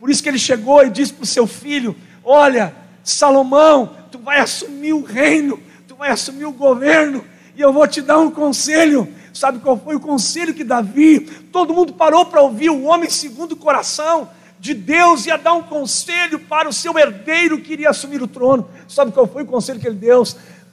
por 0.00 0.08
isso 0.08 0.22
que 0.22 0.30
ele 0.30 0.38
chegou 0.38 0.82
e 0.82 0.88
disse 0.88 1.12
para 1.12 1.24
o 1.24 1.26
seu 1.26 1.46
filho: 1.46 1.94
Olha, 2.24 2.74
Salomão, 3.04 3.94
tu 4.10 4.18
vai 4.18 4.40
assumir 4.40 4.94
o 4.94 5.04
reino, 5.04 5.60
vai 6.00 6.08
assumir 6.08 6.46
o 6.46 6.52
governo, 6.52 7.22
e 7.54 7.60
eu 7.60 7.74
vou 7.74 7.86
te 7.86 8.00
dar 8.00 8.18
um 8.18 8.30
conselho. 8.30 9.06
Sabe 9.34 9.58
qual 9.58 9.78
foi 9.78 9.96
o 9.96 10.00
conselho 10.00 10.54
que 10.54 10.64
Davi? 10.64 11.20
Todo 11.52 11.74
mundo 11.74 11.92
parou 11.92 12.24
para 12.24 12.40
ouvir 12.40 12.70
o 12.70 12.84
homem 12.84 13.10
segundo 13.10 13.52
o 13.52 13.56
coração 13.56 14.30
de 14.58 14.72
Deus 14.72 15.26
ia 15.26 15.36
dar 15.36 15.52
um 15.54 15.62
conselho 15.62 16.38
para 16.38 16.68
o 16.68 16.72
seu 16.72 16.98
herdeiro 16.98 17.60
que 17.60 17.74
iria 17.74 17.90
assumir 17.90 18.22
o 18.22 18.26
trono. 18.26 18.68
Sabe 18.88 19.12
qual 19.12 19.26
foi 19.26 19.42
o 19.42 19.46
conselho 19.46 19.78
que 19.78 19.86
ele 19.86 19.96
deu? 19.96 20.22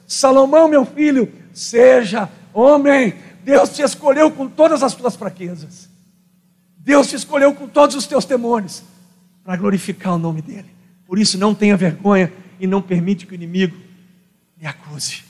Salomão, 0.06 0.66
meu 0.66 0.86
filho, 0.86 1.30
seja 1.52 2.30
homem. 2.54 3.14
Deus 3.44 3.68
te 3.68 3.82
escolheu 3.82 4.30
com 4.30 4.48
todas 4.48 4.82
as 4.82 4.94
tuas 4.94 5.14
fraquezas. 5.14 5.90
Deus 6.78 7.06
te 7.06 7.16
escolheu 7.16 7.54
com 7.54 7.66
todos 7.66 7.96
os 7.96 8.06
teus 8.06 8.24
temores 8.24 8.82
para 9.44 9.56
glorificar 9.56 10.14
o 10.14 10.18
nome 10.18 10.40
dEle. 10.40 10.70
Por 11.06 11.18
isso, 11.18 11.38
não 11.38 11.54
tenha 11.54 11.76
vergonha 11.76 12.32
e 12.58 12.66
não 12.66 12.80
permite 12.82 13.26
que 13.26 13.32
o 13.32 13.34
inimigo 13.34 13.87
me 14.60 14.66
acuse. 14.66 15.22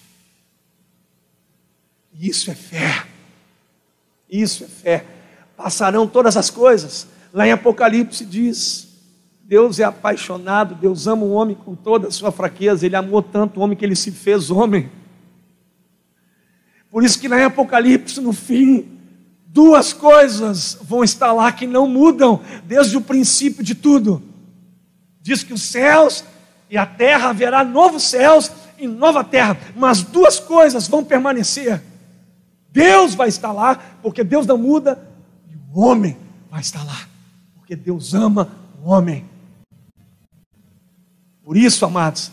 Isso 2.18 2.50
é 2.50 2.54
fé. 2.54 3.04
Isso 4.28 4.64
é 4.64 4.66
fé. 4.66 5.04
Passarão 5.56 6.06
todas 6.06 6.36
as 6.36 6.50
coisas. 6.50 7.06
Lá 7.32 7.46
em 7.46 7.52
Apocalipse 7.52 8.24
diz: 8.24 8.88
Deus 9.44 9.78
é 9.78 9.84
apaixonado, 9.84 10.74
Deus 10.74 11.06
ama 11.06 11.24
o 11.24 11.32
homem 11.32 11.54
com 11.54 11.74
toda 11.74 12.08
a 12.08 12.10
sua 12.10 12.32
fraqueza. 12.32 12.86
Ele 12.86 12.96
amou 12.96 13.22
tanto 13.22 13.60
o 13.60 13.62
homem 13.62 13.76
que 13.76 13.84
ele 13.84 13.96
se 13.96 14.10
fez 14.10 14.50
homem. 14.50 14.90
Por 16.90 17.04
isso 17.04 17.20
que 17.20 17.28
lá 17.28 17.38
em 17.38 17.44
Apocalipse, 17.44 18.20
no 18.20 18.32
fim, 18.32 18.98
duas 19.46 19.92
coisas 19.92 20.78
vão 20.80 21.04
estar 21.04 21.32
lá 21.32 21.52
que 21.52 21.66
não 21.66 21.86
mudam 21.86 22.40
desde 22.64 22.96
o 22.96 23.00
princípio 23.00 23.62
de 23.62 23.74
tudo. 23.74 24.22
Diz 25.20 25.42
que 25.42 25.52
os 25.52 25.62
céus 25.62 26.24
e 26.70 26.78
a 26.78 26.86
terra 26.86 27.28
haverá 27.28 27.62
novos 27.62 28.04
céus 28.04 28.50
e 28.78 28.86
nova 28.86 29.24
terra, 29.24 29.56
mas 29.74 30.02
duas 30.02 30.38
coisas 30.38 30.86
vão 30.88 31.04
permanecer. 31.04 31.82
Deus 32.70 33.14
vai 33.14 33.28
estar 33.28 33.52
lá, 33.52 33.74
porque 34.02 34.22
Deus 34.22 34.46
não 34.46 34.56
muda, 34.56 34.98
e 35.50 35.56
o 35.56 35.80
homem 35.80 36.16
vai 36.50 36.60
estar 36.60 36.84
lá, 36.84 37.08
porque 37.56 37.74
Deus 37.74 38.14
ama 38.14 38.50
o 38.82 38.90
homem. 38.90 39.24
Por 41.42 41.56
isso, 41.56 41.84
amados, 41.84 42.30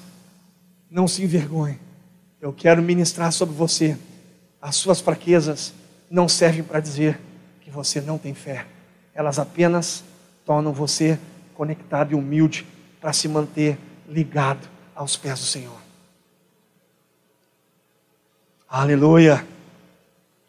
não 0.90 1.08
se 1.08 1.24
envergonhe. 1.24 1.80
Eu 2.40 2.54
quero 2.54 2.82
ministrar 2.82 3.32
sobre 3.32 3.56
você 3.56 3.98
as 4.62 4.76
suas 4.76 5.00
fraquezas 5.00 5.74
não 6.10 6.28
servem 6.28 6.64
para 6.64 6.80
dizer 6.80 7.20
que 7.62 7.70
você 7.70 8.02
não 8.02 8.18
tem 8.18 8.34
fé. 8.34 8.66
Elas 9.14 9.38
apenas 9.38 10.04
tornam 10.44 10.74
você 10.74 11.20
conectado 11.54 12.12
e 12.12 12.16
humilde 12.16 12.66
para 13.00 13.14
se 13.14 13.28
manter 13.28 13.78
ligado 14.10 14.68
aos 14.96 15.16
pés 15.16 15.40
do 15.40 15.46
Senhor. 15.46 15.78
Aleluia! 18.78 19.48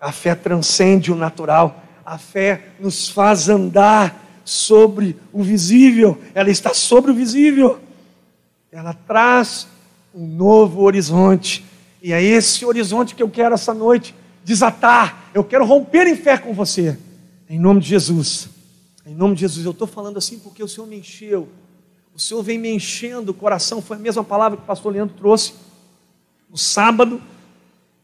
A 0.01 0.11
fé 0.11 0.35
transcende 0.35 1.13
o 1.13 1.15
natural. 1.15 1.81
A 2.05 2.19
fé 2.19 2.71
nos 2.81 3.09
faz 3.09 3.49
andar 3.49 4.41
sobre 4.45 5.17
o 5.33 5.45
visível. 5.45 6.21
Ela 6.35 6.51
está 6.51 6.75
sobre 6.75 7.13
o 7.13 7.15
visível. 7.15 7.79
Ela 8.73 8.93
traz 8.93 9.69
um 10.13 10.27
novo 10.27 10.83
horizonte. 10.83 11.65
E 12.03 12.13
é 12.13 12.21
esse 12.21 12.65
horizonte 12.65 13.15
que 13.15 13.23
eu 13.23 13.31
quero 13.31 13.55
essa 13.55 13.73
noite 13.73 14.13
desatar, 14.43 15.31
eu 15.33 15.45
quero 15.45 15.65
romper 15.65 16.09
em 16.09 16.17
fé 16.17 16.37
com 16.37 16.53
você, 16.53 16.99
em 17.49 17.61
nome 17.61 17.81
de 17.81 17.91
Jesus. 17.91 18.49
Em 19.07 19.15
nome 19.15 19.37
de 19.37 19.43
Jesus, 19.43 19.65
eu 19.65 19.71
estou 19.71 19.87
falando 19.87 20.19
assim 20.19 20.41
porque 20.41 20.65
o 20.65 20.69
Senhor 20.69 20.89
me 20.89 20.99
encheu, 20.99 21.49
o 22.13 22.19
Senhor 22.19 22.43
vem 22.43 22.59
me 22.59 22.75
enchendo 22.75 23.31
o 23.31 23.35
coração, 23.35 23.81
foi 23.81 23.97
a 23.97 24.01
mesma 24.01 24.25
palavra 24.25 24.57
que 24.59 24.65
o 24.65 24.67
pastor 24.67 24.93
Leandro 24.93 25.15
trouxe. 25.17 25.55
No 26.51 26.57
sábado, 26.57 27.23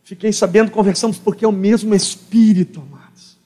fiquei 0.04 0.32
sabendo, 0.32 0.70
conversamos, 0.70 1.18
porque 1.18 1.44
é 1.44 1.48
o 1.48 1.52
mesmo 1.52 1.94
Espírito, 1.94 2.80
amados. 2.80 3.38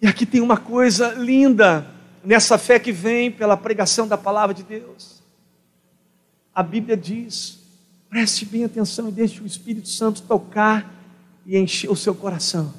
E 0.00 0.06
aqui 0.06 0.26
tem 0.26 0.40
uma 0.40 0.56
coisa 0.56 1.12
linda, 1.12 1.90
nessa 2.22 2.58
fé 2.58 2.78
que 2.78 2.92
vem 2.92 3.30
pela 3.30 3.56
pregação 3.56 4.06
da 4.08 4.16
palavra 4.16 4.54
de 4.54 4.62
Deus. 4.62 5.22
A 6.54 6.62
Bíblia 6.62 6.96
diz, 6.96 7.58
preste 8.08 8.44
bem 8.44 8.64
atenção 8.64 9.08
e 9.08 9.12
deixe 9.12 9.40
o 9.40 9.46
Espírito 9.46 9.88
Santo 9.88 10.22
tocar 10.22 10.92
e 11.44 11.56
encher 11.58 11.90
o 11.90 11.96
seu 11.96 12.14
coração. 12.14 12.72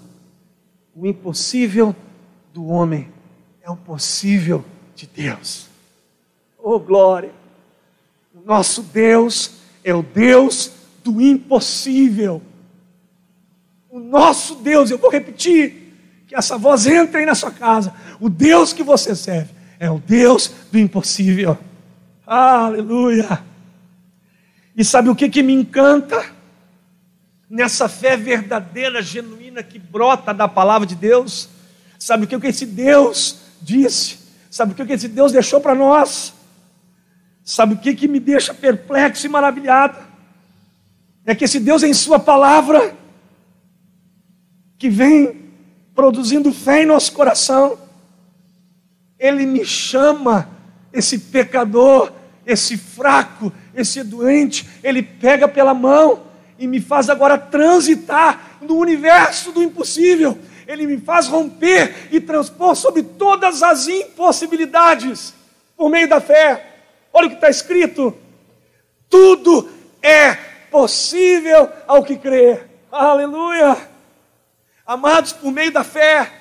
O 0.95 1.05
impossível 1.05 1.95
do 2.53 2.67
homem 2.67 3.11
é 3.61 3.69
o 3.69 3.75
possível 3.75 4.63
de 4.95 5.07
Deus. 5.07 5.67
Oh 6.57 6.79
glória! 6.79 7.33
O 8.33 8.45
nosso 8.45 8.81
Deus 8.81 9.51
é 9.83 9.93
o 9.93 10.01
Deus 10.01 10.71
do 11.05 11.21
impossível. 11.21 12.41
O 13.89 13.99
nosso 13.99 14.55
Deus, 14.55 14.91
eu 14.91 14.97
vou 14.97 15.09
repetir, 15.09 15.93
que 16.27 16.35
essa 16.35 16.57
voz 16.57 16.85
entre 16.85 17.19
aí 17.19 17.25
na 17.25 17.35
sua 17.35 17.51
casa. 17.51 17.93
O 18.19 18.29
Deus 18.29 18.73
que 18.73 18.83
você 18.83 19.15
serve 19.15 19.53
é 19.79 19.89
o 19.89 19.99
Deus 19.99 20.51
do 20.71 20.77
impossível. 20.77 21.57
Aleluia! 22.27 23.41
E 24.75 24.83
sabe 24.83 25.07
o 25.07 25.15
que, 25.15 25.29
que 25.29 25.41
me 25.41 25.53
encanta? 25.53 26.35
nessa 27.49 27.87
fé 27.87 28.17
verdadeira, 28.17 29.01
genuína 29.01 29.63
que 29.63 29.79
brota 29.79 30.33
da 30.33 30.47
palavra 30.47 30.87
de 30.87 30.95
Deus. 30.95 31.49
Sabe 31.97 32.25
o 32.25 32.27
que 32.27 32.47
esse 32.47 32.65
Deus 32.65 33.37
disse? 33.61 34.19
Sabe 34.49 34.71
o 34.71 34.75
que 34.85 34.93
esse 34.93 35.07
Deus 35.07 35.31
deixou 35.31 35.61
para 35.61 35.75
nós? 35.75 36.33
Sabe 37.43 37.75
o 37.75 37.77
que, 37.77 37.93
que 37.93 38.07
me 38.07 38.19
deixa 38.19 38.53
perplexo 38.53 39.25
e 39.25 39.29
maravilhado? 39.29 39.97
É 41.25 41.33
que 41.33 41.45
esse 41.45 41.59
Deus, 41.59 41.81
em 41.81 41.93
Sua 41.93 42.19
palavra, 42.19 42.95
que 44.77 44.89
vem 44.89 45.51
produzindo 45.95 46.53
fé 46.53 46.83
em 46.83 46.85
nosso 46.85 47.11
coração, 47.13 47.79
Ele 49.17 49.45
me 49.45 49.65
chama, 49.65 50.47
esse 50.93 51.17
pecador, 51.17 52.11
esse 52.45 52.77
fraco, 52.77 53.51
esse 53.73 54.03
doente, 54.03 54.67
Ele 54.83 55.01
pega 55.01 55.47
pela 55.47 55.73
mão 55.73 56.23
e 56.59 56.67
me 56.67 56.79
faz 56.79 57.09
agora 57.09 57.37
transitar 57.37 58.57
no 58.61 58.75
universo 58.77 59.51
do 59.51 59.63
impossível. 59.63 60.37
Ele 60.67 60.85
me 60.85 60.97
faz 60.97 61.27
romper 61.27 62.07
e 62.11 62.19
transpor 62.19 62.75
sobre 62.75 63.03
todas 63.03 63.61
as 63.63 63.87
impossibilidades 63.87 65.33
por 65.75 65.89
meio 65.89 66.07
da 66.07 66.19
fé. 66.19 66.81
Olha 67.11 67.27
o 67.27 67.29
que 67.29 67.35
está 67.35 67.49
escrito: 67.49 68.15
tudo 69.09 69.69
é 70.01 70.54
possível 70.69 71.69
ao 71.87 72.03
que 72.03 72.17
crê. 72.17 72.63
Aleluia! 72.91 73.89
Amados, 74.85 75.33
por 75.33 75.51
meio 75.51 75.71
da 75.71 75.83
fé, 75.83 76.31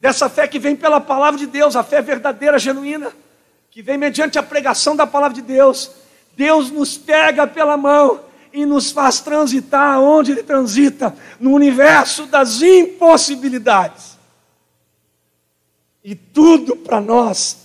dessa 0.00 0.28
fé 0.28 0.46
que 0.46 0.58
vem 0.58 0.76
pela 0.76 1.00
palavra 1.00 1.38
de 1.38 1.46
Deus, 1.46 1.74
a 1.74 1.82
fé 1.82 2.02
verdadeira, 2.02 2.58
genuína, 2.58 3.12
que 3.70 3.80
vem 3.80 3.96
mediante 3.96 4.38
a 4.38 4.42
pregação 4.42 4.94
da 4.94 5.06
palavra 5.06 5.34
de 5.34 5.42
Deus 5.42 6.02
Deus 6.36 6.70
nos 6.70 6.96
pega 6.96 7.46
pela 7.46 7.76
mão 7.76 8.20
e 8.52 8.66
nos 8.66 8.90
faz 8.90 9.20
transitar 9.20 10.00
onde 10.00 10.32
Ele 10.32 10.42
transita 10.42 11.14
no 11.38 11.52
universo 11.52 12.26
das 12.26 12.60
impossibilidades. 12.60 14.18
E 16.04 16.14
tudo 16.14 16.76
para 16.76 17.00
nós 17.00 17.56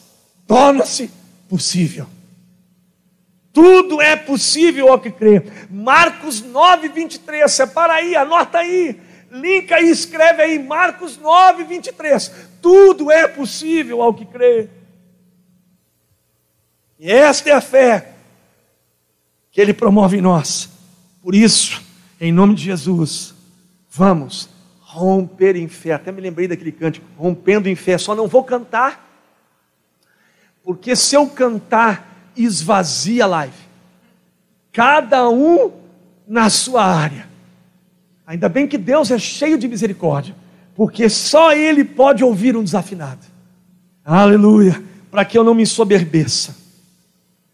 torna-se 0.45 1.09
possível. 1.49 2.07
Tudo 3.57 3.99
é 3.99 4.15
possível 4.15 4.91
ao 4.91 4.99
que 4.99 5.09
crê. 5.09 5.41
Marcos 5.67 6.43
9, 6.43 6.89
23. 6.89 7.51
Separa 7.51 7.93
aí, 7.93 8.15
anota 8.15 8.59
aí. 8.59 9.01
Linka 9.31 9.81
e 9.81 9.89
escreve 9.89 10.43
aí. 10.43 10.59
Marcos 10.59 11.17
9, 11.17 11.63
23. 11.63 12.31
Tudo 12.61 13.09
é 13.11 13.27
possível 13.27 14.03
ao 14.03 14.13
que 14.13 14.27
crê. 14.27 14.69
E 16.99 17.11
esta 17.11 17.49
é 17.49 17.53
a 17.53 17.59
fé 17.59 18.11
que 19.51 19.59
Ele 19.59 19.73
promove 19.73 20.17
em 20.17 20.21
nós. 20.21 20.69
Por 21.23 21.33
isso, 21.33 21.83
Em 22.21 22.31
nome 22.31 22.53
de 22.53 22.63
Jesus, 22.63 23.33
vamos 23.89 24.49
romper 24.81 25.55
em 25.55 25.67
fé. 25.67 25.93
Até 25.93 26.11
me 26.11 26.21
lembrei 26.21 26.47
daquele 26.47 26.71
cântico, 26.71 27.07
rompendo 27.17 27.67
em 27.67 27.75
fé. 27.75 27.97
Só 27.97 28.13
não 28.13 28.27
vou 28.27 28.43
cantar, 28.43 29.03
porque 30.63 30.95
se 30.95 31.15
eu 31.15 31.27
cantar, 31.27 32.16
esvazia 32.37 33.25
a 33.25 33.27
live. 33.27 33.67
Cada 34.71 35.29
um 35.29 35.71
na 36.27 36.49
sua 36.49 36.83
área. 36.83 37.27
Ainda 38.25 38.49
bem 38.49 38.67
que 38.67 38.77
Deus 38.77 39.09
é 39.09 39.17
cheio 39.17 39.57
de 39.57 39.67
misericórdia, 39.67 40.35
porque 40.75 41.09
só 41.09 41.53
Ele 41.53 41.83
pode 41.83 42.23
ouvir 42.23 42.57
um 42.57 42.63
desafinado. 42.63 43.25
Aleluia, 44.03 44.83
para 45.09 45.25
que 45.25 45.37
eu 45.37 45.43
não 45.43 45.53
me 45.53 45.65
soberbeça. 45.65 46.55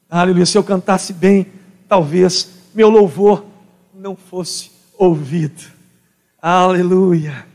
Aleluia, 0.09 0.45
se 0.45 0.57
eu 0.57 0.63
cantasse 0.63 1.13
bem, 1.13 1.47
talvez 1.87 2.49
meu 2.73 2.89
louvor 2.89 3.45
não 3.93 4.15
fosse 4.15 4.71
ouvido. 4.97 5.63
Aleluia. 6.41 7.45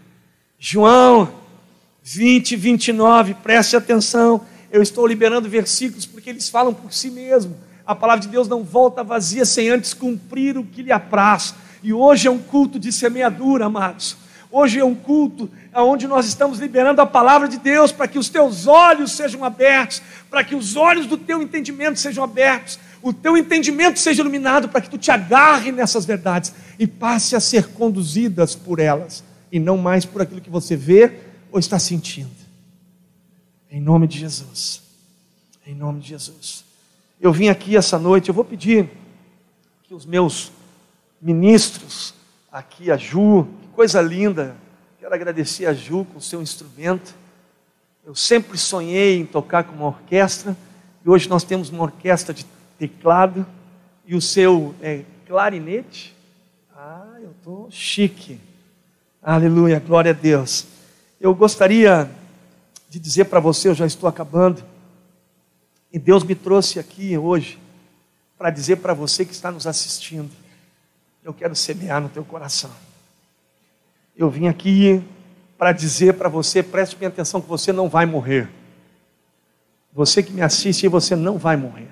João 0.58 1.32
20, 2.02 2.56
29, 2.56 3.34
preste 3.34 3.76
atenção. 3.76 4.40
Eu 4.70 4.83
estou 4.83 5.07
liberando 5.07 5.48
versículos 5.48 6.07
porque 6.07 6.31
eles 6.31 6.48
falam 6.48 6.74
por 6.74 6.92
si 6.92 7.11
mesmo. 7.11 7.57
A 7.87 7.94
palavra 7.94 8.22
de 8.22 8.28
Deus 8.28 8.48
não 8.48 8.62
volta 8.62 9.02
vazia 9.02 9.44
sem 9.44 9.70
antes 9.70 9.94
cumprir 9.94 10.59
o 10.59 10.64
que 10.64 10.83
lhe 10.83 10.92
apraz. 10.92 11.54
E 11.83 11.92
hoje 11.92 12.28
é 12.28 12.31
um 12.31 12.38
culto 12.38 12.78
de 12.78 12.92
semeadura, 12.92 13.66
amados. 13.66 14.16
Hoje 14.50 14.78
é 14.78 14.85
um 14.85 14.94
culto 14.94 15.50
onde 15.74 16.07
nós 16.07 16.26
estamos 16.26 16.59
liberando 16.59 17.02
a 17.02 17.07
palavra 17.07 17.46
de 17.46 17.59
Deus 17.59 17.92
para 17.92 18.09
que 18.09 18.18
os 18.18 18.28
teus 18.28 18.66
olhos 18.66 19.12
sejam 19.12 19.44
abertos, 19.44 20.02
para 20.31 20.42
que 20.42 20.54
os 20.54 20.74
olhos 20.74 21.07
do 21.07 21.18
teu 21.18 21.42
entendimento 21.42 22.00
sejam 22.00 22.24
abertos, 22.24 22.78
o 23.02 23.12
teu 23.12 23.37
entendimento 23.37 23.98
seja 23.98 24.22
iluminado 24.22 24.68
para 24.68 24.81
que 24.81 24.90
tu 24.90 24.98
te 24.98 25.11
agarre 25.11 25.70
nessas 25.70 26.04
verdades 26.04 26.52
e 26.78 26.87
passe 26.87 27.37
a 27.37 27.40
ser 27.40 27.68
conduzidas 27.68 28.54
por 28.54 28.81
elas 28.81 29.22
e 29.52 29.59
não 29.59 29.76
mais 29.76 30.04
por 30.04 30.22
aquilo 30.22 30.40
que 30.40 30.50
você 30.50 30.76
vê 30.76 31.12
ou 31.52 31.59
está 31.59 31.78
sentindo. 31.78 32.38
Em 33.70 33.81
nome 33.81 34.07
de 34.07 34.18
Jesus. 34.18 34.83
Em 35.66 35.74
nome 35.74 36.00
de 36.00 36.09
Jesus. 36.09 36.64
Eu 37.20 37.33
vim 37.33 37.48
aqui 37.48 37.76
essa 37.76 37.98
noite, 37.98 38.28
eu 38.28 38.35
vou 38.35 38.44
pedir 38.44 38.88
que 39.83 39.94
os 39.94 40.07
meus 40.07 40.50
ministros, 41.20 42.14
aqui 42.50 42.90
a 42.90 42.96
Ju, 42.96 43.46
que 43.61 43.68
coisa 43.68 44.00
linda, 44.00 44.57
quero 44.98 45.14
agradecer 45.14 45.66
a 45.66 45.74
Ju 45.74 46.07
com 46.07 46.18
o 46.18 46.22
seu 46.22 46.40
instrumento. 46.40 47.14
Eu 48.07 48.14
sempre 48.14 48.57
sonhei 48.57 49.18
em 49.18 49.26
tocar 49.26 49.64
com 49.64 49.74
uma 49.74 49.88
orquestra, 49.88 50.57
e 51.04 51.11
hoje 51.11 51.28
nós 51.28 51.44
temos 51.44 51.68
uma 51.68 51.83
orquestra 51.83 52.33
de 52.33 52.46
teclado 52.78 53.46
e 54.07 54.14
o 54.14 54.20
seu 54.20 54.74
é, 54.81 55.04
clarinete. 55.26 56.14
Ah, 56.74 57.16
eu 57.20 57.33
estou 57.33 57.70
chique. 57.70 58.40
Aleluia, 59.22 59.78
glória 59.78 60.12
a 60.12 60.14
Deus. 60.14 60.66
Eu 61.20 61.35
gostaria 61.35 62.11
de 62.88 62.98
dizer 62.98 63.27
para 63.27 63.40
você, 63.40 63.68
eu 63.68 63.74
já 63.74 63.87
estou 63.87 64.09
acabando, 64.09 64.64
e 65.92 65.98
Deus 65.98 66.22
me 66.22 66.35
trouxe 66.35 66.79
aqui 66.79 67.16
hoje 67.16 67.59
para 68.37 68.51
dizer 68.51 68.77
para 68.77 68.94
você 68.94 69.24
que 69.24 69.33
está 69.33 69.51
nos 69.51 69.66
assistindo, 69.66 70.31
eu 71.24 71.35
quero 71.35 71.55
semear 71.55 72.01
no 72.01 72.09
teu 72.09 72.24
coração. 72.24 72.70
Eu 74.16 74.31
vim 74.31 74.46
aqui 74.46 75.03
para 75.57 75.72
dizer 75.72 76.14
para 76.14 76.29
você, 76.29 76.62
preste 76.62 76.96
bem 76.96 77.09
atenção 77.09 77.40
que 77.40 77.48
você 77.48 77.72
não 77.72 77.88
vai 77.88 78.07
morrer. 78.07 78.48
Você 79.92 80.22
que 80.22 80.33
me 80.33 80.40
assiste, 80.40 80.87
você 80.87 81.16
não 81.16 81.37
vai 81.37 81.57
morrer. 81.57 81.88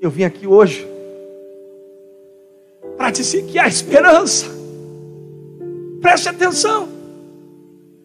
Eu 0.00 0.10
vim 0.10 0.24
aqui 0.24 0.46
hoje 0.46 0.86
para 2.96 3.10
dizer 3.10 3.46
que 3.46 3.58
há 3.58 3.66
esperança. 3.66 4.46
Preste 6.00 6.28
atenção. 6.28 6.88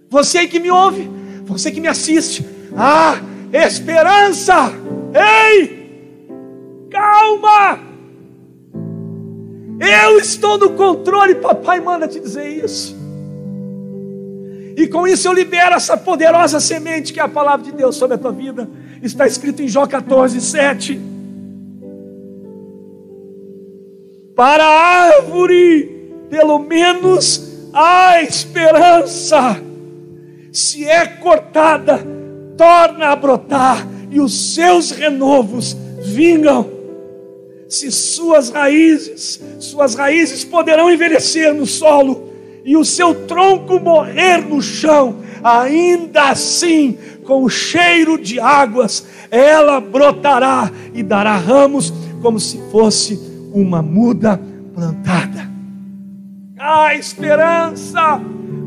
Você 0.09 0.47
que 0.47 0.59
me 0.59 0.71
ouve, 0.71 1.18
você 1.49 1.71
que 1.71 1.81
me 1.81 1.87
assiste, 1.87 2.45
há 2.77 3.19
esperança. 3.51 4.71
Ei, 5.13 6.87
calma. 6.91 7.79
Eu 9.79 10.19
estou 10.19 10.57
no 10.59 10.71
controle, 10.71 11.35
papai 11.35 11.79
manda 11.79 12.07
te 12.07 12.19
dizer 12.19 12.47
isso. 12.47 12.95
E 14.77 14.87
com 14.87 15.07
isso 15.07 15.27
eu 15.27 15.33
libero 15.33 15.75
essa 15.75 15.97
poderosa 15.97 16.59
semente 16.59 17.11
que 17.11 17.19
é 17.19 17.23
a 17.23 17.27
palavra 17.27 17.65
de 17.65 17.71
Deus 17.71 17.95
sobre 17.95 18.15
a 18.15 18.17
tua 18.17 18.31
vida. 18.31 18.69
Está 19.01 19.25
escrito 19.25 19.63
em 19.63 19.67
Jó 19.67 19.87
14, 19.87 20.39
7. 20.39 21.01
Para 24.35 24.63
a 24.63 25.15
árvore, 25.15 26.25
pelo 26.29 26.59
menos 26.59 27.69
há 27.73 28.21
esperança. 28.21 29.68
Se 30.51 30.85
é 30.85 31.05
cortada, 31.05 31.99
torna 32.57 33.07
a 33.07 33.15
brotar, 33.15 33.87
e 34.11 34.19
os 34.19 34.53
seus 34.55 34.91
renovos 34.91 35.77
vingam. 36.03 36.67
Se 37.67 37.91
suas 37.91 38.49
raízes, 38.49 39.39
suas 39.59 39.93
raízes 39.93 40.43
poderão 40.43 40.91
envelhecer 40.91 41.53
no 41.53 41.65
solo, 41.65 42.29
e 42.65 42.75
o 42.75 42.83
seu 42.83 43.13
tronco 43.27 43.79
morrer 43.79 44.37
no 44.39 44.61
chão, 44.61 45.17
ainda 45.43 46.29
assim, 46.29 46.97
com 47.23 47.43
o 47.43 47.49
cheiro 47.49 48.17
de 48.17 48.39
águas, 48.39 49.05
ela 49.29 49.79
brotará 49.79 50.71
e 50.93 51.03
dará 51.03 51.37
ramos 51.37 51.93
como 52.21 52.39
se 52.39 52.59
fosse 52.71 53.19
uma 53.53 53.81
muda 53.81 54.41
plantada. 54.73 55.47
Há 56.57 56.95
esperança 56.95 58.19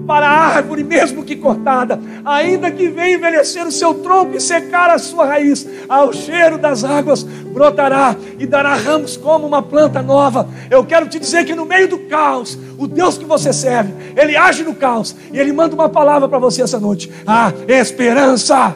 para 0.06 0.26
a 0.26 0.56
árvore, 0.56 0.84
mesmo 0.84 1.24
que 1.24 1.36
cortada, 1.36 2.00
ainda 2.24 2.70
que 2.70 2.88
venha 2.88 3.16
envelhecer 3.16 3.66
o 3.66 3.72
seu 3.72 3.94
tronco 3.94 4.36
e 4.36 4.40
secar 4.40 4.90
a 4.90 4.98
sua 4.98 5.26
raiz, 5.26 5.66
ao 5.88 6.12
cheiro 6.12 6.58
das 6.58 6.84
águas 6.84 7.22
brotará 7.22 8.16
e 8.38 8.46
dará 8.46 8.74
ramos 8.74 9.16
como 9.16 9.46
uma 9.46 9.62
planta 9.62 10.02
nova. 10.02 10.48
Eu 10.70 10.84
quero 10.84 11.08
te 11.08 11.18
dizer 11.18 11.44
que 11.44 11.54
no 11.54 11.64
meio 11.64 11.88
do 11.88 11.98
caos, 12.00 12.58
o 12.78 12.86
Deus 12.86 13.18
que 13.18 13.24
você 13.24 13.52
serve, 13.52 13.92
ele 14.16 14.36
age 14.36 14.62
no 14.64 14.74
caos 14.74 15.14
e 15.32 15.38
ele 15.38 15.52
manda 15.52 15.74
uma 15.74 15.88
palavra 15.88 16.28
para 16.28 16.38
você 16.38 16.62
essa 16.62 16.80
noite: 16.80 17.10
a 17.26 17.52
esperança 17.68 18.74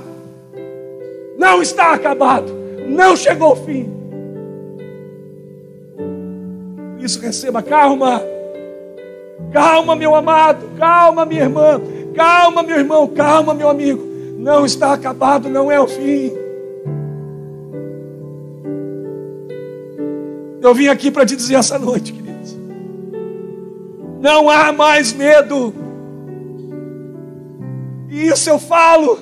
não 1.38 1.60
está 1.62 1.92
acabado, 1.92 2.52
não 2.88 3.16
chegou 3.16 3.52
o 3.52 3.56
fim 3.56 3.96
isso, 7.06 7.20
receba 7.20 7.62
calma. 7.62 8.20
Calma, 9.52 9.94
meu 9.94 10.14
amado, 10.14 10.66
calma, 10.78 11.24
minha 11.26 11.42
irmã, 11.42 11.80
calma, 12.14 12.62
meu 12.62 12.78
irmão, 12.78 13.06
calma, 13.08 13.54
meu 13.54 13.68
amigo. 13.68 14.02
Não 14.38 14.64
está 14.64 14.92
acabado, 14.92 15.48
não 15.48 15.70
é 15.70 15.80
o 15.80 15.86
fim. 15.86 16.32
Eu 20.60 20.74
vim 20.74 20.88
aqui 20.88 21.10
para 21.10 21.24
te 21.24 21.36
dizer 21.36 21.54
essa 21.54 21.78
noite, 21.78 22.12
queridos. 22.12 22.56
Não 24.20 24.50
há 24.50 24.72
mais 24.72 25.12
medo. 25.12 25.72
E 28.08 28.28
isso 28.28 28.48
eu 28.50 28.58
falo 28.58 29.18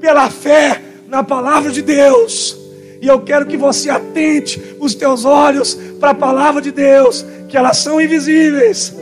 pela 0.00 0.30
fé 0.30 0.80
na 1.08 1.22
palavra 1.22 1.70
de 1.70 1.82
Deus. 1.82 2.56
E 3.00 3.06
eu 3.06 3.20
quero 3.20 3.46
que 3.46 3.56
você 3.56 3.90
atente 3.90 4.76
os 4.78 4.94
teus 4.94 5.24
olhos 5.24 5.74
para 5.98 6.10
a 6.10 6.14
palavra 6.14 6.62
de 6.62 6.70
Deus, 6.70 7.24
que 7.48 7.56
elas 7.56 7.78
são 7.78 8.00
invisíveis. 8.00 8.94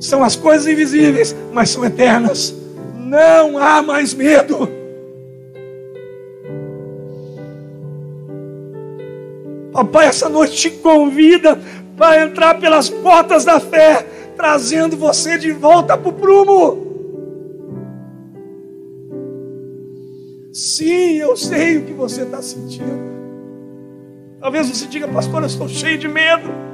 São 0.00 0.24
as 0.24 0.34
coisas 0.34 0.66
invisíveis, 0.66 1.36
mas 1.52 1.70
são 1.70 1.84
eternas. 1.84 2.54
Não 2.96 3.58
há 3.58 3.82
mais 3.82 4.14
medo. 4.14 4.68
Papai, 9.72 10.06
essa 10.06 10.28
noite 10.28 10.56
te 10.56 10.70
convida 10.70 11.60
para 11.96 12.24
entrar 12.24 12.58
pelas 12.58 12.88
portas 12.88 13.44
da 13.44 13.60
fé, 13.60 14.06
trazendo 14.36 14.96
você 14.96 15.36
de 15.36 15.52
volta 15.52 15.96
para 15.96 16.08
o 16.08 16.12
prumo. 16.12 16.90
Sim, 20.52 21.16
eu 21.16 21.36
sei 21.36 21.76
o 21.76 21.84
que 21.84 21.92
você 21.92 22.22
está 22.22 22.42
sentindo. 22.42 23.10
Talvez 24.40 24.68
você 24.68 24.86
diga, 24.86 25.06
pastor, 25.06 25.42
eu 25.42 25.46
estou 25.46 25.68
cheio 25.68 25.98
de 25.98 26.08
medo. 26.08 26.69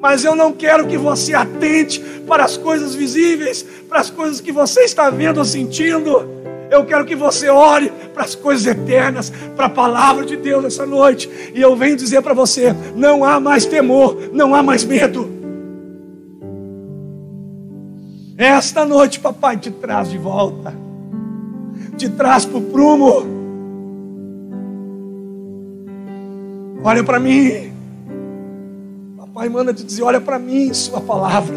Mas 0.00 0.24
eu 0.24 0.34
não 0.34 0.52
quero 0.52 0.86
que 0.86 0.96
você 0.96 1.34
atente 1.34 2.00
para 2.26 2.44
as 2.44 2.56
coisas 2.56 2.94
visíveis, 2.94 3.64
para 3.88 4.00
as 4.00 4.10
coisas 4.10 4.40
que 4.40 4.50
você 4.50 4.80
está 4.80 5.10
vendo 5.10 5.38
ou 5.38 5.44
sentindo. 5.44 6.28
Eu 6.70 6.84
quero 6.84 7.04
que 7.04 7.16
você 7.16 7.48
ore 7.48 7.92
para 8.14 8.24
as 8.24 8.34
coisas 8.34 8.66
eternas, 8.66 9.30
para 9.56 9.66
a 9.66 9.70
palavra 9.70 10.24
de 10.24 10.36
Deus 10.36 10.64
essa 10.64 10.86
noite. 10.86 11.28
E 11.54 11.60
eu 11.60 11.76
venho 11.76 11.96
dizer 11.96 12.22
para 12.22 12.32
você: 12.32 12.74
não 12.94 13.24
há 13.24 13.38
mais 13.38 13.66
temor, 13.66 14.30
não 14.32 14.54
há 14.54 14.62
mais 14.62 14.84
medo. 14.84 15.28
Esta 18.38 18.86
noite, 18.86 19.20
papai, 19.20 19.58
te 19.58 19.70
traz 19.70 20.08
de 20.08 20.16
volta, 20.16 20.74
te 21.98 22.08
traz 22.08 22.46
para 22.46 22.56
o 22.56 22.62
prumo 22.62 23.40
Olha 26.82 27.04
para 27.04 27.20
mim. 27.20 27.72
Pai 29.40 29.48
manda 29.48 29.72
te 29.72 29.82
dizer: 29.82 30.02
olha 30.02 30.20
para 30.20 30.38
mim, 30.38 30.70
Sua 30.74 31.00
palavra. 31.00 31.56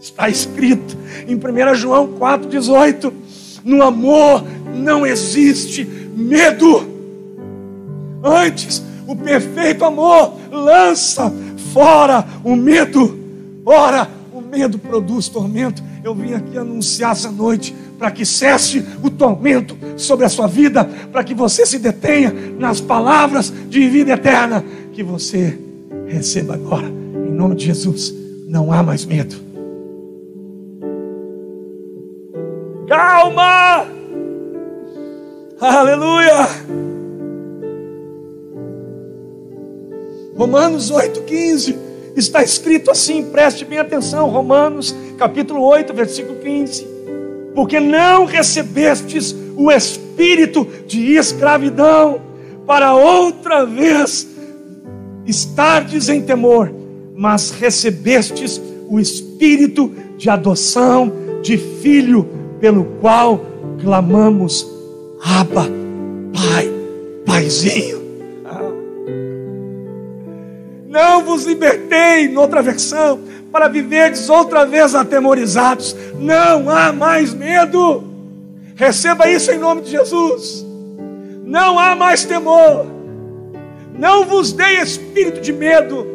Está 0.00 0.26
escrito 0.26 0.96
em 1.26 1.34
1 1.34 1.74
João 1.74 2.08
4,18: 2.18 3.12
no 3.64 3.82
amor 3.82 4.42
não 4.74 5.06
existe 5.06 5.84
medo. 5.84 6.88
Antes, 8.24 8.82
o 9.06 9.14
perfeito 9.14 9.84
amor 9.84 10.36
lança 10.50 11.30
fora 11.74 12.26
o 12.42 12.56
medo. 12.56 13.18
Ora, 13.62 14.08
o 14.32 14.40
medo 14.40 14.78
produz 14.78 15.28
tormento. 15.28 15.82
Eu 16.02 16.14
vim 16.14 16.32
aqui 16.32 16.56
anunciar 16.56 17.12
essa 17.12 17.30
noite 17.30 17.76
para 17.98 18.10
que 18.10 18.24
cesse 18.24 18.82
o 19.02 19.10
tormento 19.10 19.76
sobre 19.98 20.24
a 20.24 20.28
sua 20.28 20.46
vida, 20.46 20.84
para 21.12 21.24
que 21.24 21.34
você 21.34 21.66
se 21.66 21.78
detenha 21.78 22.32
nas 22.58 22.80
palavras 22.80 23.52
de 23.68 23.86
vida 23.88 24.12
eterna 24.12 24.64
que 24.98 25.02
você 25.04 25.56
receba 26.08 26.54
agora. 26.54 26.88
Em 26.88 27.30
nome 27.30 27.54
de 27.54 27.66
Jesus, 27.66 28.12
não 28.48 28.72
há 28.72 28.82
mais 28.82 29.04
medo. 29.04 29.36
Calma! 32.88 33.86
Aleluia! 35.60 36.48
Romanos 40.36 40.90
8,15 40.90 41.76
está 42.16 42.42
escrito 42.42 42.90
assim, 42.90 43.22
preste 43.22 43.64
bem 43.64 43.78
atenção, 43.78 44.28
Romanos 44.28 44.92
capítulo 45.16 45.62
8, 45.62 45.94
versículo 45.94 46.40
15. 46.40 46.84
Porque 47.54 47.78
não 47.78 48.24
recebestes 48.24 49.32
o 49.56 49.70
espírito 49.70 50.66
de 50.88 51.14
escravidão 51.14 52.20
para 52.66 52.96
outra 52.96 53.64
vez 53.64 54.37
estardes 55.28 56.08
em 56.08 56.22
temor, 56.22 56.72
mas 57.14 57.50
recebestes 57.50 58.60
o 58.88 58.98
espírito 58.98 59.92
de 60.16 60.30
adoção 60.30 61.12
de 61.42 61.56
filho, 61.56 62.28
pelo 62.58 62.84
qual 63.00 63.44
clamamos, 63.80 64.66
Abba, 65.22 65.66
Pai, 66.32 66.72
Paizinho. 67.26 67.98
Não 70.88 71.22
vos 71.22 71.44
libertei, 71.44 72.28
noutra 72.28 72.62
versão, 72.62 73.20
para 73.52 73.68
viverdes 73.68 74.28
outra 74.28 74.64
vez 74.64 74.94
atemorizados. 74.94 75.94
Não 76.18 76.68
há 76.70 76.92
mais 76.92 77.34
medo. 77.34 78.04
Receba 78.74 79.30
isso 79.30 79.50
em 79.50 79.58
nome 79.58 79.82
de 79.82 79.90
Jesus. 79.90 80.64
Não 81.44 81.78
há 81.78 81.94
mais 81.94 82.24
temor. 82.24 82.97
Não 83.98 84.24
vos 84.24 84.52
dei 84.52 84.80
espírito 84.80 85.40
de 85.40 85.52
medo, 85.52 86.06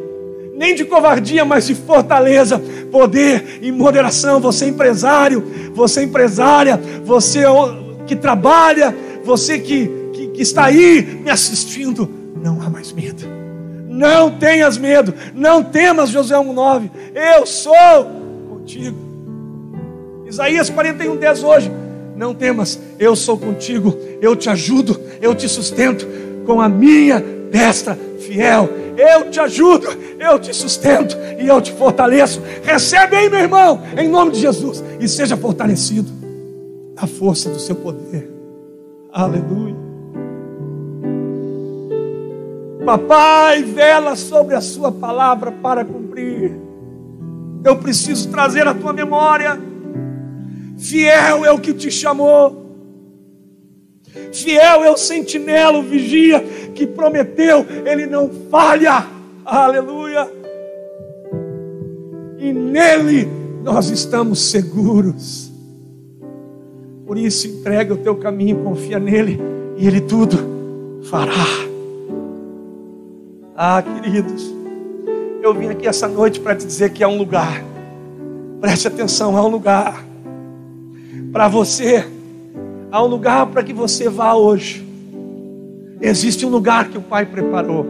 nem 0.56 0.74
de 0.74 0.86
covardia, 0.86 1.44
mas 1.44 1.68
de 1.68 1.76
fortaleza, 1.76 2.58
poder 2.90 3.60
e 3.62 3.72
moderação. 3.74 4.40
Você 4.40 4.66
é 4.66 4.68
empresário, 4.70 5.44
você 5.74 6.00
é 6.00 6.04
empresária, 6.04 6.80
você 7.04 7.40
é 7.40 7.50
que 8.08 8.16
trabalha, 8.16 8.96
você 9.26 9.60
que, 9.60 9.92
que, 10.14 10.28
que 10.28 10.42
está 10.42 10.66
aí 10.66 11.20
me 11.24 11.30
assistindo, 11.30 12.10
não 12.42 12.62
há 12.62 12.70
mais 12.70 12.94
medo. 12.94 13.26
Não 13.90 14.32
tenhas 14.32 14.78
medo, 14.78 15.14
não 15.36 15.62
temas, 15.62 16.10
José 16.10 16.36
1,9. 16.36 16.90
Eu 17.14 17.46
sou 17.46 17.76
contigo. 18.50 18.98
Isaías 20.26 20.70
41, 20.70 21.18
10 21.18 21.44
hoje. 21.44 21.72
Não 22.16 22.34
temas, 22.34 22.80
eu 22.98 23.16
sou 23.16 23.38
contigo, 23.38 23.98
eu 24.22 24.36
te 24.36 24.50
ajudo, 24.50 25.00
eu 25.20 25.34
te 25.36 25.50
sustento 25.50 26.08
com 26.46 26.62
a 26.62 26.70
minha 26.70 27.24
destra 27.54 27.96
fiel. 28.20 28.68
Eu 28.98 29.30
te 29.30 29.40
ajudo, 29.40 29.88
eu 30.20 30.40
te 30.40 30.52
sustento 30.54 31.16
e 31.40 31.48
eu 31.48 31.62
te 31.62 31.72
fortaleço. 31.72 32.42
Recebe 32.64 33.16
aí, 33.16 33.30
meu 33.30 33.40
irmão, 33.40 33.82
em 33.96 34.10
nome 34.10 34.32
de 34.32 34.40
Jesus, 34.40 34.84
e 35.00 35.08
seja 35.08 35.38
fortalecido 35.38 36.12
na 36.96 37.06
força 37.06 37.50
do 37.50 37.60
seu 37.60 37.76
poder. 37.76 38.32
Aleluia. 39.12 39.76
Papai, 42.84 43.64
vela 43.64 44.16
sobre 44.16 44.56
a 44.56 44.62
sua 44.62 44.92
palavra 44.92 45.52
para 45.52 45.86
cumprir. 45.86 46.52
Eu 47.64 47.78
preciso 47.78 48.30
trazer 48.30 48.68
a 48.68 48.74
tua 48.74 48.92
memória. 48.92 49.60
Fiel 50.78 51.46
é 51.46 51.52
o 51.52 51.60
que 51.60 51.74
te 51.74 51.90
chamou. 51.90 52.63
Fiel 54.32 54.84
é 54.84 54.92
o 54.92 54.98
sentinela, 54.98 55.82
vigia 55.82 56.40
que 56.76 56.86
prometeu, 56.86 57.66
ele 57.86 58.06
não 58.06 58.30
falha. 58.50 59.06
Aleluia. 59.46 60.30
E 62.38 62.52
nele 62.54 63.28
nós 63.64 63.90
estamos 63.90 64.52
seguros. 64.52 65.52
Por 67.06 67.18
isso, 67.18 67.48
entrega 67.48 67.94
o 67.94 67.98
teu 67.98 68.16
caminho, 68.16 68.64
confia 68.64 69.00
nele, 69.00 69.40
e 69.78 69.88
ele 69.88 70.02
tudo 70.02 70.38
fará. 71.10 71.34
Ah, 73.56 73.82
queridos, 73.82 74.54
eu 75.42 75.54
vim 75.54 75.68
aqui 75.68 75.88
essa 75.88 76.08
noite 76.08 76.40
para 76.40 76.56
te 76.56 76.66
dizer 76.66 76.92
que 76.92 77.04
há 77.04 77.08
um 77.08 77.18
lugar, 77.18 77.64
preste 78.60 78.88
atenção, 78.88 79.38
há 79.38 79.46
um 79.46 79.50
lugar 79.50 80.04
para 81.32 81.48
você, 81.48 82.06
há 82.94 83.04
um 83.04 83.08
lugar 83.08 83.48
para 83.48 83.64
que 83.64 83.74
você 83.74 84.08
vá 84.08 84.36
hoje. 84.36 84.86
Existe 86.00 86.46
um 86.46 86.50
lugar 86.50 86.90
que 86.90 86.98
o 87.00 87.02
Pai 87.02 87.26
preparou, 87.26 87.88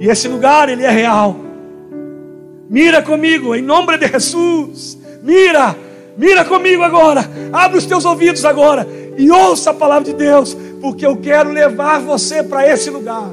e 0.00 0.08
esse 0.08 0.26
lugar 0.26 0.68
ele 0.68 0.82
é 0.82 0.90
real. 0.90 1.36
Mira 2.68 3.00
comigo, 3.00 3.54
em 3.54 3.62
nome 3.62 3.96
de 3.96 4.08
Jesus, 4.08 4.98
mira, 5.22 5.76
mira 6.16 6.44
comigo 6.44 6.82
agora, 6.82 7.20
abre 7.52 7.78
os 7.78 7.86
teus 7.86 8.04
ouvidos 8.04 8.44
agora 8.44 8.84
e 9.16 9.30
ouça 9.30 9.70
a 9.70 9.74
palavra 9.74 10.10
de 10.10 10.14
Deus, 10.14 10.56
porque 10.80 11.06
eu 11.06 11.16
quero 11.16 11.52
levar 11.52 12.00
você 12.00 12.42
para 12.42 12.66
esse 12.66 12.90
lugar. 12.90 13.30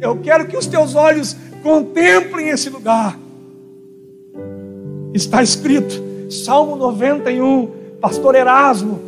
Eu 0.00 0.18
quero 0.20 0.48
que 0.48 0.56
os 0.56 0.66
teus 0.66 0.96
olhos 0.96 1.36
contemplem 1.62 2.48
esse 2.48 2.68
lugar. 2.68 3.16
Está 5.14 5.40
escrito, 5.40 6.11
Salmo 6.32 6.76
91, 6.76 7.68
Pastor 8.00 8.34
Erasmo, 8.34 9.00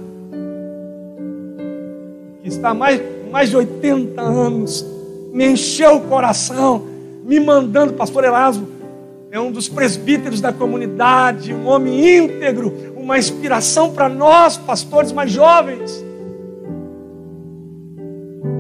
que 2.42 2.48
está 2.48 2.70
há 2.70 2.74
mais, 2.74 3.00
mais 3.30 3.50
de 3.50 3.56
80 3.56 4.20
anos, 4.20 4.84
me 5.32 5.46
encheu 5.46 5.96
o 5.96 6.00
coração, 6.02 6.84
me 7.24 7.40
mandando, 7.40 7.94
Pastor 7.94 8.24
Erasmo, 8.24 8.68
é 9.30 9.40
um 9.40 9.50
dos 9.50 9.68
presbíteros 9.68 10.40
da 10.40 10.52
comunidade, 10.52 11.52
um 11.52 11.66
homem 11.66 12.24
íntegro, 12.24 12.72
uma 12.96 13.18
inspiração 13.18 13.92
para 13.92 14.08
nós, 14.08 14.56
pastores 14.56 15.10
mais 15.10 15.30
jovens, 15.30 16.04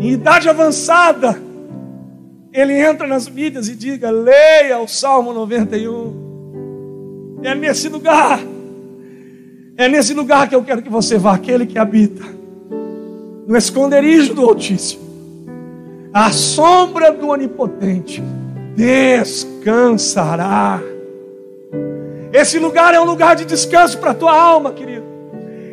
em 0.00 0.10
idade 0.10 0.48
avançada 0.48 1.38
ele 2.54 2.72
entra 2.74 3.06
nas 3.08 3.28
mídias 3.28 3.68
e 3.68 3.74
diga: 3.74 4.10
leia 4.12 4.78
o 4.78 4.86
Salmo 4.86 5.34
91. 5.34 6.22
É 7.42 7.52
nesse 7.52 7.88
lugar, 7.88 8.40
é 9.76 9.88
nesse 9.88 10.14
lugar 10.14 10.48
que 10.48 10.54
eu 10.54 10.62
quero 10.62 10.82
que 10.82 10.88
você 10.88 11.18
vá, 11.18 11.34
aquele 11.34 11.66
que 11.66 11.78
habita 11.78 12.24
no 13.46 13.56
esconderijo 13.56 14.34
do 14.34 14.42
Altíssimo, 14.42 15.02
à 16.12 16.30
sombra 16.30 17.12
do 17.12 17.28
Onipotente, 17.28 18.22
descansará. 18.74 20.80
Esse 22.32 22.58
lugar 22.58 22.94
é 22.94 23.00
um 23.00 23.04
lugar 23.04 23.36
de 23.36 23.44
descanso 23.44 23.98
para 23.98 24.12
a 24.12 24.14
tua 24.14 24.34
alma, 24.34 24.72
querido. 24.72 25.04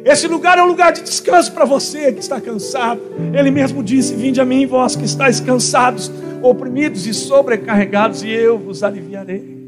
Esse 0.03 0.27
lugar 0.27 0.57
é 0.57 0.63
um 0.63 0.67
lugar 0.67 0.91
de 0.91 1.01
descanso 1.01 1.51
para 1.51 1.63
você 1.63 2.11
que 2.11 2.19
está 2.19 2.41
cansado. 2.41 3.01
Ele 3.33 3.51
mesmo 3.51 3.83
disse: 3.83 4.15
Vinde 4.15 4.41
a 4.41 4.45
mim, 4.45 4.65
vós 4.65 4.95
que 4.95 5.05
estáis 5.05 5.39
cansados 5.39 6.11
oprimidos 6.41 7.05
e 7.05 7.13
sobrecarregados, 7.13 8.23
e 8.23 8.29
eu 8.29 8.57
vos 8.57 8.83
aliviarei. 8.83 9.61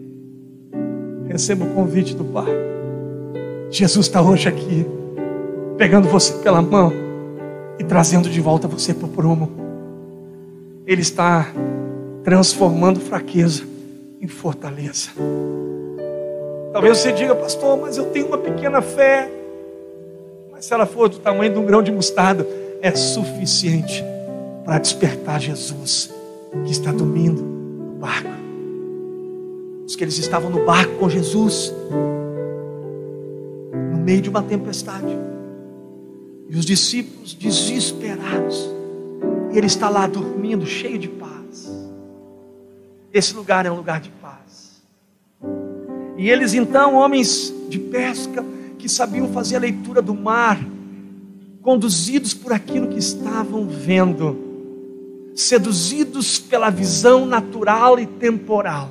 Receba 1.28 1.65
o 1.65 1.69
convite 1.69 2.15
do 2.15 2.26
Pai. 2.26 2.52
Jesus 3.74 4.06
está 4.06 4.22
hoje 4.22 4.48
aqui, 4.48 4.86
pegando 5.80 6.08
você 6.08 6.32
pela 6.44 6.62
mão 6.62 6.94
e 7.80 7.84
trazendo 7.84 8.30
de 8.30 8.40
volta 8.40 8.68
você 8.68 8.94
para 8.94 9.08
o 9.08 9.10
prumo. 9.10 9.50
Ele 10.86 11.02
está 11.02 11.48
transformando 12.24 13.00
fraqueza 13.00 13.64
em 14.22 14.28
fortaleza. 14.28 15.10
Talvez 16.72 17.00
você 17.00 17.12
diga, 17.14 17.34
pastor, 17.34 17.76
mas 17.82 17.98
eu 17.98 18.06
tenho 18.12 18.28
uma 18.28 18.38
pequena 18.38 18.80
fé. 18.80 19.28
Mas 20.52 20.66
se 20.66 20.74
ela 20.76 20.86
for 20.86 21.10
do 21.10 21.18
tamanho 21.18 21.52
de 21.52 21.58
um 21.58 21.66
grão 21.66 21.82
de 21.82 21.92
mostarda, 21.92 22.46
é 22.80 22.92
suficiente 22.92 24.04
para 24.64 24.78
despertar 24.78 25.42
Jesus 25.42 26.14
que 26.64 26.72
está 26.72 26.92
dormindo 26.92 27.42
no 27.42 27.94
barco. 27.94 28.30
Diz 29.88 29.96
que 29.96 30.04
eles 30.04 30.20
estavam 30.20 30.52
no 30.52 30.64
barco 30.64 30.94
com 31.00 31.10
Jesus, 31.10 31.74
meio 34.04 34.22
de 34.22 34.30
uma 34.30 34.44
tempestade. 34.44 35.18
E 36.50 36.56
os 36.56 36.66
discípulos, 36.66 37.34
desesperados, 37.34 38.70
E 39.52 39.58
ele 39.58 39.68
está 39.68 39.88
lá 39.88 40.08
dormindo, 40.08 40.66
cheio 40.66 40.98
de 40.98 41.08
paz. 41.08 41.72
Esse 43.13 43.34
lugar 43.36 43.66
é 43.66 43.72
um 43.72 43.76
lugar 43.76 44.02
de 44.02 44.10
paz. 44.10 44.82
E 46.18 46.30
eles 46.30 46.54
então, 46.54 46.96
homens 46.96 47.54
de 47.70 47.80
pesca, 47.80 48.44
que 48.78 48.89
sabiam 48.89 49.30
fazer 49.30 49.56
a 49.56 49.60
leitura 49.60 50.02
do 50.02 50.13
mar, 50.13 50.60
conduzidos 51.62 52.34
por 52.34 52.52
aquilo 52.52 52.89
que 52.89 52.98
estavam 52.98 53.68
vendo, 53.68 54.38
seduzidos 55.36 56.39
pela 56.39 56.70
visão 56.70 57.26
natural 57.26 58.00
e 58.00 58.06
temporal, 58.06 58.89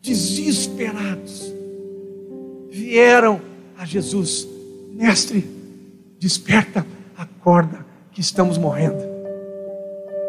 desesperados, 0.00 1.52
vieram 2.70 3.49
a 3.80 3.86
Jesus: 3.86 4.46
Mestre, 4.92 5.42
desperta, 6.18 6.86
acorda, 7.16 7.86
que 8.12 8.20
estamos 8.20 8.58
morrendo. 8.58 9.02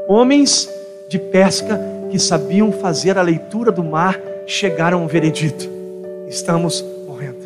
Homens 0.07 0.69
de 1.09 1.19
pesca 1.19 1.77
que 2.09 2.17
sabiam 2.17 2.71
fazer 2.71 3.17
a 3.17 3.21
leitura 3.21 3.69
do 3.69 3.83
mar 3.83 4.17
chegaram 4.47 5.01
a 5.01 5.03
um 5.03 5.07
veredito: 5.07 5.69
estamos 6.29 6.81
morrendo. 7.05 7.45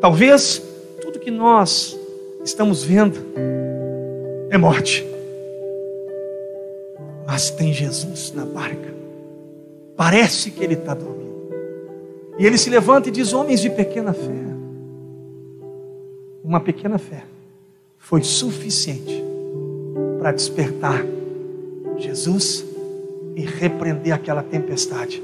Talvez 0.00 0.62
tudo 1.00 1.18
que 1.18 1.30
nós 1.30 1.98
estamos 2.44 2.84
vendo 2.84 3.18
é 4.48 4.56
morte, 4.56 5.04
mas 7.26 7.50
tem 7.50 7.72
Jesus 7.72 8.32
na 8.32 8.44
barca. 8.44 8.94
Parece 9.96 10.52
que 10.52 10.62
ele 10.62 10.74
está 10.74 10.94
dormindo. 10.94 11.29
E 12.40 12.46
ele 12.46 12.56
se 12.56 12.70
levanta 12.70 13.10
e 13.10 13.12
diz: 13.12 13.34
Homens 13.34 13.60
de 13.60 13.68
pequena 13.68 14.14
fé, 14.14 14.46
uma 16.42 16.58
pequena 16.58 16.96
fé 16.96 17.22
foi 17.98 18.22
suficiente 18.22 19.22
para 20.18 20.32
despertar 20.32 21.04
Jesus 21.98 22.64
e 23.36 23.42
repreender 23.42 24.14
aquela 24.14 24.42
tempestade 24.42 25.22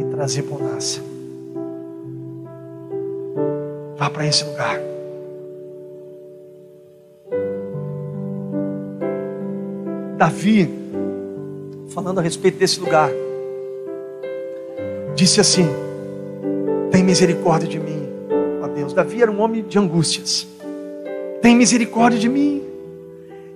e 0.00 0.04
trazer 0.14 0.44
bonança. 0.44 1.02
Vá 3.98 4.08
para 4.08 4.26
esse 4.26 4.42
lugar. 4.42 4.80
Davi, 10.16 10.70
falando 11.90 12.18
a 12.18 12.22
respeito 12.22 12.56
desse 12.56 12.80
lugar, 12.80 13.10
disse 15.14 15.38
assim: 15.38 15.85
Tem 16.96 17.04
misericórdia 17.04 17.68
de 17.68 17.78
mim, 17.78 18.08
ó 18.62 18.68
Deus. 18.68 18.94
Davi 18.94 19.20
era 19.20 19.30
um 19.30 19.38
homem 19.42 19.62
de 19.62 19.78
angústias. 19.78 20.46
Tem 21.42 21.54
misericórdia 21.54 22.18
de 22.18 22.26
mim. 22.26 22.62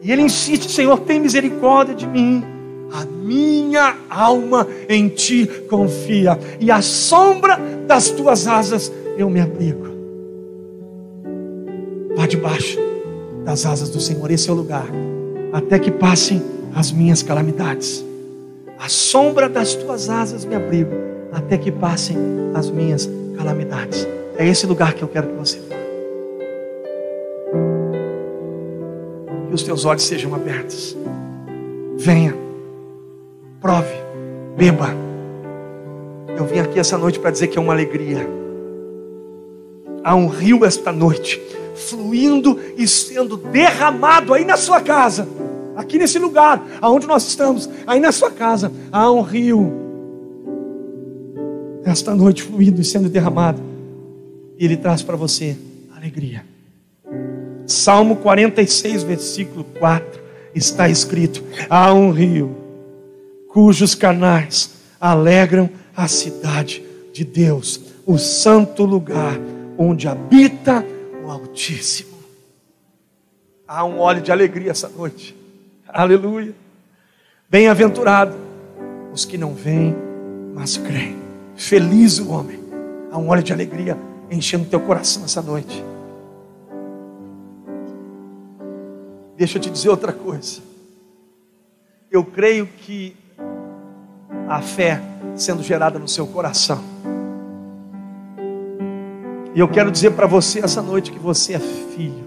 E 0.03 0.13
ele 0.13 0.21
insiste: 0.21 0.71
Senhor, 0.71 1.01
tem 1.01 1.19
misericórdia 1.19 1.95
de 1.95 2.07
mim. 2.07 2.45
A 2.93 3.07
minha 3.07 3.97
alma 4.11 4.69
em 4.87 5.09
ti 5.09 5.47
confia, 5.71 6.39
e 6.61 6.71
à 6.71 6.83
sombra 6.83 7.59
das 7.87 8.11
tuas 8.11 8.47
asas 8.47 8.93
eu 9.17 9.31
me 9.31 9.41
abrigo. 9.41 9.87
Vá 12.15 12.27
debaixo 12.27 12.79
das 13.43 13.65
asas 13.65 13.89
do 13.89 14.03
Senhor, 14.03 14.31
esse 14.31 14.51
é 14.51 14.53
o 14.53 14.57
lugar 14.57 14.87
até 15.51 15.79
que 15.79 15.91
passem 15.91 16.43
as 16.75 16.93
minhas 16.93 17.23
calamidades. 17.23 18.05
A 18.79 18.91
sombra 18.91 19.49
das 19.49 19.75
tuas 19.75 20.11
asas 20.11 20.45
me 20.45 20.55
abrigo, 20.55 20.93
até 21.33 21.57
que 21.57 21.73
passem 21.73 22.19
as 22.53 22.69
minhas 22.69 23.07
calamidades. 23.07 23.20
É 24.37 24.47
esse 24.47 24.67
lugar 24.67 24.95
que 24.95 25.03
eu 25.03 25.09
quero 25.09 25.29
que 25.29 25.35
você 25.35 25.59
vá. 25.59 25.77
Que 29.49 29.55
os 29.55 29.63
teus 29.63 29.85
olhos 29.85 30.03
sejam 30.03 30.35
abertos. 30.35 30.97
Venha, 31.97 32.35
prove, 33.61 33.95
beba. 34.57 34.95
Eu 36.37 36.47
vim 36.47 36.59
aqui 36.59 36.79
essa 36.79 36.97
noite 36.97 37.19
para 37.19 37.31
dizer 37.31 37.49
que 37.49 37.59
é 37.59 37.61
uma 37.61 37.73
alegria. 37.73 38.27
Há 40.03 40.15
um 40.15 40.27
rio 40.27 40.65
esta 40.65 40.91
noite 40.91 41.41
fluindo 41.75 42.59
e 42.77 42.87
sendo 42.87 43.37
derramado 43.37 44.33
aí 44.35 44.45
na 44.45 44.57
sua 44.57 44.81
casa, 44.81 45.29
aqui 45.77 45.99
nesse 45.99 46.19
lugar, 46.19 46.63
aonde 46.81 47.07
nós 47.07 47.27
estamos, 47.27 47.69
aí 47.87 47.99
na 48.01 48.13
sua 48.13 48.31
casa, 48.31 48.71
há 48.93 49.11
um 49.11 49.23
rio 49.23 49.90
esta 51.85 52.15
noite 52.15 52.43
fluindo 52.43 52.81
e 52.81 52.85
sendo 52.85 53.09
derramado. 53.09 53.61
E 54.59 54.65
ele 54.65 54.77
traz 54.77 55.03
para 55.03 55.17
você 55.17 55.57
alegria. 55.97 56.45
Salmo 57.67 58.17
46, 58.17 59.03
versículo 59.03 59.65
4, 59.79 60.21
está 60.55 60.89
escrito: 60.89 61.43
Há 61.69 61.93
um 61.93 62.11
rio 62.11 62.57
cujos 63.49 63.95
canais 63.95 64.71
alegram 65.01 65.69
a 65.97 66.07
cidade 66.07 66.83
de 67.13 67.25
Deus, 67.25 67.81
o 68.07 68.19
santo 68.19 68.85
lugar 68.85 69.39
onde 69.77 70.07
habita 70.07 70.85
Altíssimo. 71.31 72.19
Há 73.67 73.85
um 73.85 74.01
óleo 74.01 74.21
de 74.21 74.33
alegria 74.33 74.73
essa 74.73 74.89
noite. 74.89 75.37
Aleluia. 75.87 76.53
Bem-aventurado 77.49 78.37
os 79.13 79.25
que 79.25 79.39
não 79.39 79.55
vêm, 79.55 79.95
mas 80.55 80.77
creem. 80.77 81.20
Feliz 81.61 82.19
o 82.19 82.31
homem. 82.31 82.59
Há 83.13 83.19
um 83.19 83.29
óleo 83.29 83.43
de 83.43 83.53
alegria 83.53 83.95
enchendo 84.31 84.65
teu 84.65 84.81
coração 84.81 85.25
essa 85.25 85.43
noite. 85.43 85.85
Deixa 89.37 89.59
eu 89.59 89.63
te 89.63 89.69
dizer 89.69 89.91
outra 89.91 90.11
coisa. 90.11 90.63
Eu 92.11 92.25
creio 92.25 92.67
que 92.67 93.15
a 94.49 94.63
fé 94.63 95.03
sendo 95.37 95.63
gerada 95.63 95.99
no 95.99 96.09
seu 96.09 96.27
coração 96.27 96.83
e 99.55 99.61
eu 99.61 99.69
quero 99.69 99.91
dizer 99.91 100.13
para 100.13 100.27
você 100.27 100.65
essa 100.65 100.81
noite 100.81 101.13
que 101.13 101.19
você 101.19 101.53
é 101.53 101.59
filho. 101.59 102.25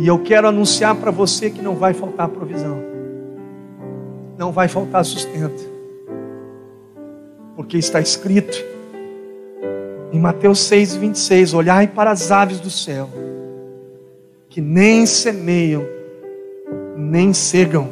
E 0.00 0.06
eu 0.06 0.18
quero 0.18 0.48
anunciar 0.48 0.96
para 0.96 1.12
você 1.12 1.48
que 1.48 1.62
não 1.62 1.76
vai 1.76 1.94
faltar 1.94 2.28
provisão. 2.28 2.82
Não 4.36 4.50
vai 4.50 4.66
faltar 4.66 5.04
sustento. 5.04 5.77
Porque 7.68 7.76
está 7.76 8.00
escrito 8.00 8.64
em 10.10 10.18
Mateus 10.18 10.60
6, 10.60 10.96
26: 10.96 11.52
Olhai 11.52 11.86
para 11.86 12.10
as 12.10 12.30
aves 12.30 12.60
do 12.60 12.70
céu, 12.70 13.10
que 14.48 14.58
nem 14.58 15.04
semeiam, 15.04 15.86
nem 16.96 17.34
cegam, 17.34 17.90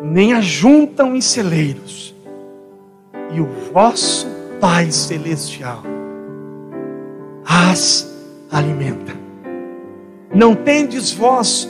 nem 0.00 0.32
ajuntam 0.32 1.16
em 1.16 1.20
celeiros, 1.20 2.14
e 3.34 3.40
o 3.40 3.48
vosso 3.72 4.28
Pai 4.60 4.92
Celestial 4.92 5.82
as 7.44 8.08
alimenta. 8.48 9.12
Não 10.32 10.54
tendes 10.54 11.10
vós 11.10 11.68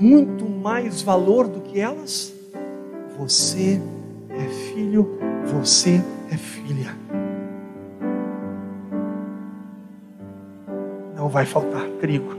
muito 0.00 0.46
mais 0.46 1.00
valor 1.00 1.46
do 1.46 1.60
que 1.60 1.78
elas? 1.78 2.32
Você 3.16 3.80
é 4.30 4.72
filho, 4.74 5.16
você 5.46 6.02
é 6.16 6.19
filha. 6.36 6.94
Não 11.16 11.28
vai 11.28 11.44
faltar 11.44 11.84
trigo, 12.00 12.34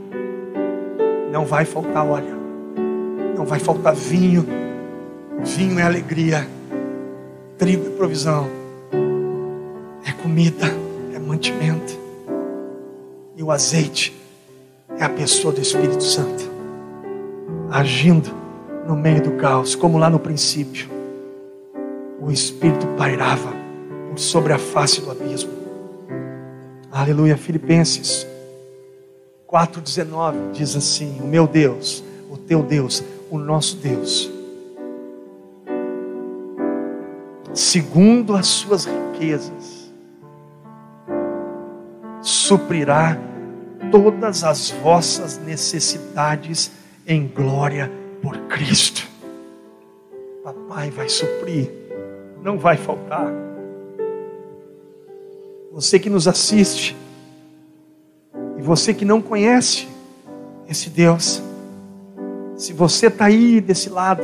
não 1.32 1.46
vai 1.46 1.66
faltar 1.66 2.06
óleo, 2.06 2.38
não 3.36 3.46
vai 3.46 3.60
faltar 3.60 3.96
vinho. 3.96 4.46
Vinho 5.44 5.80
é 5.80 5.84
alegria, 5.84 6.48
trigo 7.58 7.88
é 7.88 7.90
provisão 7.92 8.62
comida, 10.22 10.66
é 11.14 11.20
mantimento. 11.20 12.00
E 13.36 13.44
o 13.44 13.52
azeite 13.52 14.16
é 14.98 15.04
a 15.04 15.10
pessoa 15.10 15.54
do 15.54 15.60
Espírito 15.60 16.04
Santo, 16.04 16.50
agindo 17.72 18.30
no 18.88 18.96
meio 18.96 19.22
do 19.22 19.32
caos, 19.32 19.76
como 19.76 19.98
lá 19.98 20.10
no 20.10 20.20
princípio. 20.20 20.90
O 22.20 22.32
Espírito 22.32 22.86
pairava 22.98 23.61
sobre 24.16 24.54
a 24.54 24.58
face 24.58 25.02
do 25.02 25.12
abismo. 25.12 25.52
Aleluia. 26.92 27.38
Filipenses 27.38 28.28
4,19 29.52 30.52
diz 30.52 30.76
assim: 30.76 31.20
O 31.22 31.28
meu 31.28 31.46
Deus, 31.48 32.04
o 32.30 32.38
teu 32.38 32.64
Deus, 32.64 33.04
o 33.30 33.38
nosso 33.38 33.78
Deus, 33.78 34.32
segundo 37.54 38.36
as 38.36 38.48
suas 38.48 38.86
riquezas, 38.86 39.92
suprirá 42.22 43.18
todas 43.92 44.44
as 44.44 44.72
vossas 44.72 45.38
necessidades 45.38 46.72
em 47.06 47.28
glória 47.28 47.92
por 48.22 48.38
Cristo. 48.48 49.08
Papai 50.44 50.90
vai 50.90 51.10
suprir, 51.10 51.70
não 52.42 52.58
vai 52.58 52.78
faltar. 52.78 53.51
Você 55.74 55.98
que 55.98 56.10
nos 56.10 56.28
assiste, 56.28 56.98
e 58.58 58.62
você 58.62 58.94
que 58.94 59.06
não 59.06 59.22
conhece 59.22 59.88
esse 60.68 60.90
Deus. 60.90 61.42
Se 62.58 62.74
você 62.74 63.08
está 63.08 63.26
aí 63.26 63.62
desse 63.62 63.90
lado 63.90 64.22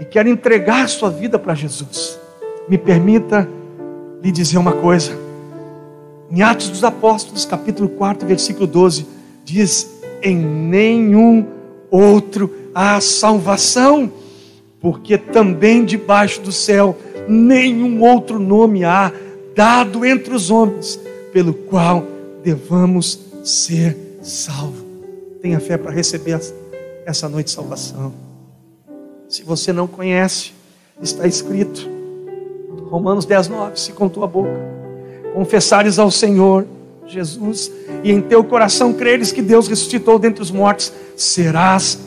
e 0.00 0.04
quer 0.06 0.26
entregar 0.26 0.88
sua 0.88 1.10
vida 1.10 1.38
para 1.38 1.54
Jesus, 1.54 2.18
me 2.66 2.78
permita 2.78 3.46
lhe 4.22 4.32
dizer 4.32 4.56
uma 4.56 4.72
coisa. 4.72 5.12
Em 6.30 6.40
Atos 6.40 6.70
dos 6.70 6.82
Apóstolos, 6.82 7.44
capítulo 7.44 7.90
4, 7.90 8.26
versículo 8.26 8.66
12, 8.66 9.06
diz: 9.44 10.00
Em 10.22 10.36
nenhum 10.36 11.46
outro 11.90 12.50
há 12.74 12.98
salvação, 12.98 14.10
porque 14.80 15.18
também 15.18 15.84
debaixo 15.84 16.40
do 16.40 16.50
céu 16.50 16.96
nenhum 17.28 18.02
outro 18.02 18.38
nome 18.38 18.84
há 18.84 19.12
dado 19.58 20.06
entre 20.06 20.32
os 20.32 20.52
homens 20.52 21.00
pelo 21.32 21.52
qual 21.52 22.04
devamos 22.44 23.18
ser 23.42 23.96
salvos. 24.22 24.84
Tenha 25.42 25.58
fé 25.58 25.76
para 25.76 25.90
receber 25.90 26.40
essa 27.04 27.28
noite 27.28 27.50
salvação. 27.50 28.14
Se 29.28 29.42
você 29.42 29.72
não 29.72 29.88
conhece, 29.88 30.52
está 31.02 31.26
escrito, 31.26 31.90
Romanos 32.88 33.24
10, 33.24 33.48
9: 33.48 33.80
se 33.80 33.90
com 33.90 34.08
tua 34.08 34.28
boca 34.28 34.56
confessares 35.34 35.98
ao 35.98 36.08
Senhor 36.08 36.64
Jesus 37.04 37.68
e 38.04 38.12
em 38.12 38.20
teu 38.20 38.44
coração 38.44 38.92
creres 38.92 39.32
que 39.32 39.42
Deus 39.42 39.66
ressuscitou 39.66 40.20
dentre 40.20 40.40
os 40.40 40.52
mortos, 40.52 40.92
serás 41.16 41.98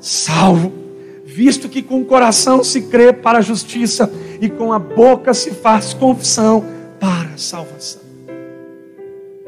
salvo. 0.00 0.72
Visto 1.24 1.68
que 1.68 1.82
com 1.82 2.00
o 2.00 2.04
coração 2.04 2.64
se 2.64 2.82
crê 2.82 3.12
para 3.12 3.38
a 3.38 3.42
justiça 3.42 4.10
e 4.40 4.48
com 4.48 4.72
a 4.72 4.78
boca 4.80 5.32
se 5.32 5.52
faz 5.52 5.94
confissão 5.94 6.74
para 6.98 7.34
a 7.34 7.38
salvação. 7.38 8.02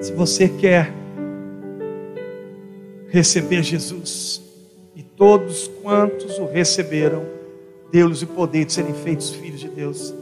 Se 0.01 0.13
você 0.13 0.49
quer 0.49 0.93
receber 3.09 3.63
Jesus, 3.63 4.43
e 4.95 5.03
todos 5.03 5.69
quantos 5.83 6.39
o 6.39 6.47
receberam, 6.47 7.25
deu-lhes 7.91 8.23
o 8.23 8.27
poder 8.27 8.65
de 8.65 8.73
serem 8.73 8.93
feitos 8.93 9.31
filhos 9.31 9.61
de 9.61 9.69
Deus. 9.69 10.13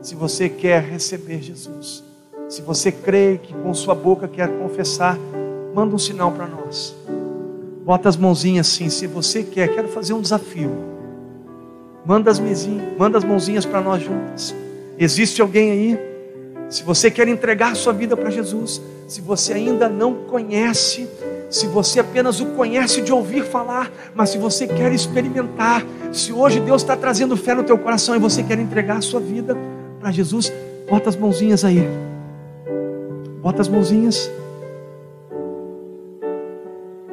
Se 0.00 0.14
você 0.14 0.48
quer 0.48 0.82
receber 0.82 1.42
Jesus, 1.42 2.02
se 2.48 2.62
você 2.62 2.90
crê 2.90 3.38
que 3.42 3.52
com 3.52 3.74
sua 3.74 3.94
boca 3.94 4.26
quer 4.28 4.48
confessar, 4.48 5.18
manda 5.74 5.94
um 5.94 5.98
sinal 5.98 6.32
para 6.32 6.46
nós. 6.46 6.94
Bota 7.84 8.08
as 8.08 8.16
mãozinhas 8.16 8.68
assim, 8.68 8.88
se 8.88 9.06
você 9.06 9.42
quer, 9.42 9.74
quero 9.74 9.88
fazer 9.88 10.12
um 10.12 10.20
desafio. 10.20 10.70
Manda 12.06 12.30
as, 12.30 12.38
mesinhas, 12.38 12.96
manda 12.96 13.18
as 13.18 13.24
mãozinhas 13.24 13.66
para 13.66 13.80
nós 13.80 14.02
juntas. 14.02 14.54
Existe 14.98 15.42
alguém 15.42 15.70
aí? 15.70 16.09
Se 16.70 16.84
você 16.84 17.10
quer 17.10 17.26
entregar 17.26 17.74
sua 17.74 17.92
vida 17.92 18.16
para 18.16 18.30
Jesus, 18.30 18.80
se 19.08 19.20
você 19.20 19.54
ainda 19.54 19.88
não 19.88 20.14
conhece, 20.14 21.08
se 21.50 21.66
você 21.66 21.98
apenas 21.98 22.40
o 22.40 22.46
conhece 22.46 23.02
de 23.02 23.12
ouvir 23.12 23.42
falar, 23.42 23.90
mas 24.14 24.30
se 24.30 24.38
você 24.38 24.68
quer 24.68 24.92
experimentar, 24.92 25.84
se 26.12 26.32
hoje 26.32 26.60
Deus 26.60 26.82
está 26.82 26.96
trazendo 26.96 27.36
fé 27.36 27.54
no 27.54 27.64
teu 27.64 27.76
coração 27.76 28.14
e 28.14 28.20
você 28.20 28.44
quer 28.44 28.56
entregar 28.60 28.98
a 28.98 29.00
sua 29.00 29.18
vida 29.18 29.58
para 29.98 30.12
Jesus, 30.12 30.52
bota 30.88 31.08
as 31.08 31.16
mãozinhas 31.16 31.64
aí. 31.64 31.82
Bota 33.42 33.62
as 33.62 33.68
mãozinhas. 33.68 34.30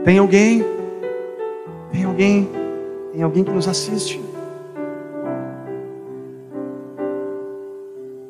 Tem 0.05 0.19
alguém? 0.19 0.63
Tem 1.91 2.03
alguém? 2.03 2.47
Tem 3.11 3.23
alguém 3.23 3.43
que 3.43 3.51
nos 3.51 3.67
assiste? 3.67 4.21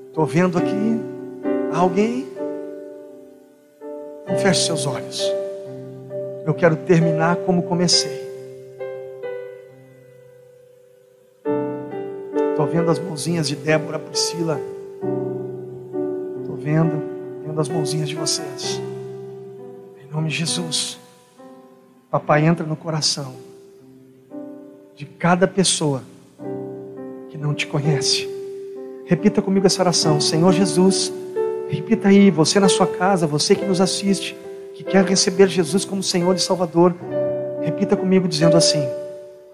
Estou 0.08 0.26
vendo 0.26 0.58
aqui 0.58 1.17
alguém. 1.74 2.28
Feche 4.40 4.66
seus 4.66 4.86
olhos. 4.86 5.22
Eu 6.46 6.54
quero 6.54 6.76
terminar 6.76 7.38
como 7.38 7.64
comecei. 7.64 8.28
Estou 12.52 12.66
vendo 12.68 12.90
as 12.90 13.00
mãozinhas 13.00 13.48
de 13.48 13.56
Débora, 13.56 14.00
Priscila. 14.00 14.60
Estou 16.42 16.56
vendo, 16.56 17.04
vendo 17.46 17.60
as 17.60 17.70
mãozinhas 17.70 18.10
de 18.10 18.16
vocês. 18.16 18.82
Em 20.02 20.12
nome 20.12 20.30
de 20.30 20.36
Jesus. 20.36 20.98
Papai 22.10 22.46
entra 22.46 22.66
no 22.66 22.76
coração 22.76 23.36
de 24.96 25.06
cada 25.06 25.48
pessoa 25.48 26.02
que 27.30 27.38
não 27.38 27.54
te 27.54 27.68
conhece. 27.68 28.28
Repita 29.06 29.42
comigo 29.42 29.68
essa 29.68 29.82
oração. 29.82 30.20
Senhor 30.20 30.52
Jesus, 30.52 31.12
repita 31.70 32.08
aí, 32.08 32.32
você 32.32 32.60
na 32.60 32.70
sua 32.70 32.88
casa, 32.88 33.28
você 33.28 33.56
que 33.56 33.66
nos 33.66 33.82
assiste, 33.82 34.36
que 34.74 34.84
quer 34.84 35.04
receber 35.06 35.48
Jesus 35.48 35.84
como 35.84 36.04
Senhor 36.04 36.36
e 36.36 36.40
Salvador, 36.40 36.96
repita 37.62 37.98
comigo 37.98 38.28
dizendo 38.28 38.56
assim: 38.56 38.88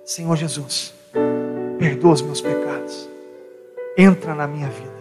Senhor 0.06 0.36
Jesus, 0.36 0.94
perdoa 1.80 2.14
os 2.14 2.22
meus 2.22 2.42
pecados, 2.42 3.10
entra 3.98 4.36
na 4.36 4.48
minha 4.48 4.68
vida, 4.68 4.92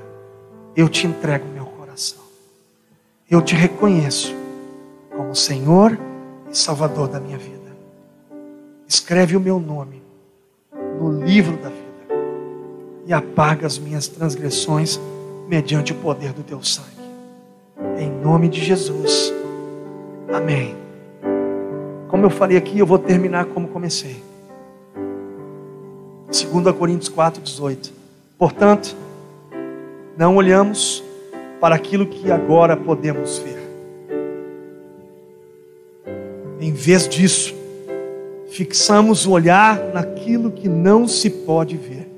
eu 0.76 0.88
te 0.88 1.06
entrego 1.06 1.44
meu 1.52 1.66
coração, 1.66 2.22
eu 3.30 3.42
te 3.42 3.54
reconheço 3.54 4.34
como 5.16 5.34
Senhor 5.34 5.98
e 6.50 6.56
Salvador 6.56 7.08
da 7.08 7.20
minha 7.20 7.38
vida. 7.38 7.60
Escreve 8.86 9.36
o 9.36 9.40
meu 9.40 9.58
nome 9.58 10.02
no 11.00 11.24
livro 11.24 11.56
da 11.56 11.68
vida 11.68 11.82
e 13.06 13.12
apaga 13.12 13.66
as 13.66 13.78
minhas 13.78 14.06
transgressões 14.06 15.00
mediante 15.48 15.92
o 15.92 15.96
poder 15.96 16.32
do 16.32 16.42
teu 16.42 16.62
sangue. 16.62 17.01
Em 17.98 18.10
nome 18.10 18.48
de 18.48 18.60
Jesus. 18.60 19.32
Amém. 20.32 20.76
Como 22.08 22.26
eu 22.26 22.30
falei 22.30 22.56
aqui, 22.56 22.78
eu 22.78 22.86
vou 22.86 22.98
terminar 22.98 23.46
como 23.46 23.68
comecei. 23.68 24.22
2 26.26 26.76
Coríntios 26.76 27.08
4, 27.08 27.42
18. 27.42 27.92
Portanto, 28.38 28.96
não 30.16 30.36
olhamos 30.36 31.02
para 31.60 31.74
aquilo 31.74 32.06
que 32.06 32.30
agora 32.30 32.76
podemos 32.76 33.38
ver. 33.38 33.62
Em 36.60 36.72
vez 36.72 37.08
disso, 37.08 37.54
fixamos 38.48 39.26
o 39.26 39.32
olhar 39.32 39.78
naquilo 39.92 40.50
que 40.50 40.68
não 40.68 41.08
se 41.08 41.30
pode 41.30 41.76
ver, 41.76 42.08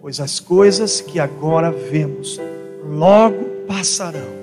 pois 0.00 0.18
as 0.20 0.40
coisas 0.40 1.00
que 1.00 1.20
agora 1.20 1.70
vemos 1.70 2.40
logo 2.84 3.44
passarão, 3.68 4.39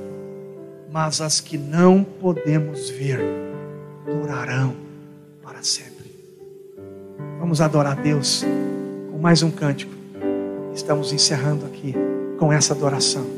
mas 0.91 1.21
as 1.21 1.39
que 1.39 1.57
não 1.57 2.03
podemos 2.03 2.89
ver 2.89 3.19
durarão 4.05 4.75
para 5.43 5.61
sempre. 5.63 6.11
Vamos 7.39 7.61
adorar 7.61 7.95
Deus 7.95 8.43
com 9.11 9.17
mais 9.17 9.43
um 9.43 9.51
cântico. 9.51 9.93
Estamos 10.73 11.11
encerrando 11.11 11.65
aqui 11.65 11.93
com 12.37 12.51
essa 12.51 12.73
adoração. 12.73 13.36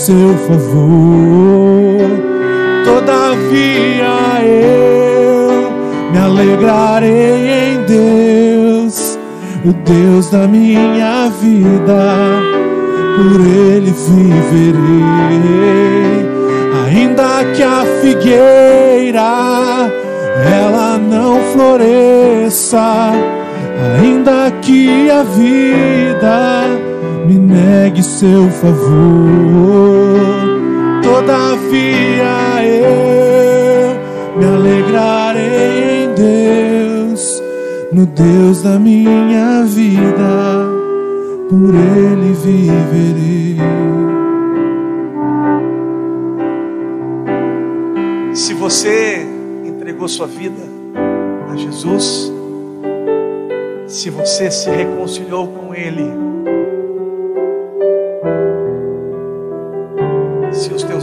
Seu 0.00 0.34
favor, 0.48 2.00
todavia 2.86 4.42
eu 4.42 5.70
me 6.10 6.18
alegrarei 6.18 7.74
em 7.74 7.82
Deus, 7.84 9.18
o 9.62 9.72
Deus 9.74 10.30
da 10.30 10.48
minha 10.48 11.28
vida, 11.42 12.40
por 13.14 13.40
Ele 13.46 13.92
viverei, 14.08 14.70
ainda 16.86 17.44
que 17.54 17.62
a 17.62 17.84
figueira 18.00 19.92
ela 20.50 20.96
não 20.96 21.42
floresça, 21.52 23.12
ainda 23.98 24.50
que 24.62 25.10
a 25.10 25.22
vida 25.24 26.79
me 27.30 27.38
negue 27.38 28.02
seu 28.02 28.50
favor, 28.50 28.98
todavia 31.00 32.64
eu 32.64 33.94
me 34.36 34.44
alegrarei 34.44 36.06
em 36.06 36.14
Deus, 36.16 37.40
no 37.92 38.04
Deus 38.04 38.64
da 38.64 38.80
minha 38.80 39.62
vida, 39.62 40.66
por 41.48 41.72
Ele 41.72 42.32
viverei. 42.32 43.60
Se 48.34 48.54
você 48.54 49.24
entregou 49.64 50.08
sua 50.08 50.26
vida 50.26 50.62
a 51.48 51.54
Jesus, 51.54 52.32
se 53.86 54.10
você 54.10 54.50
se 54.50 54.68
reconciliou 54.68 55.46
com 55.46 55.72
Ele, 55.72 56.29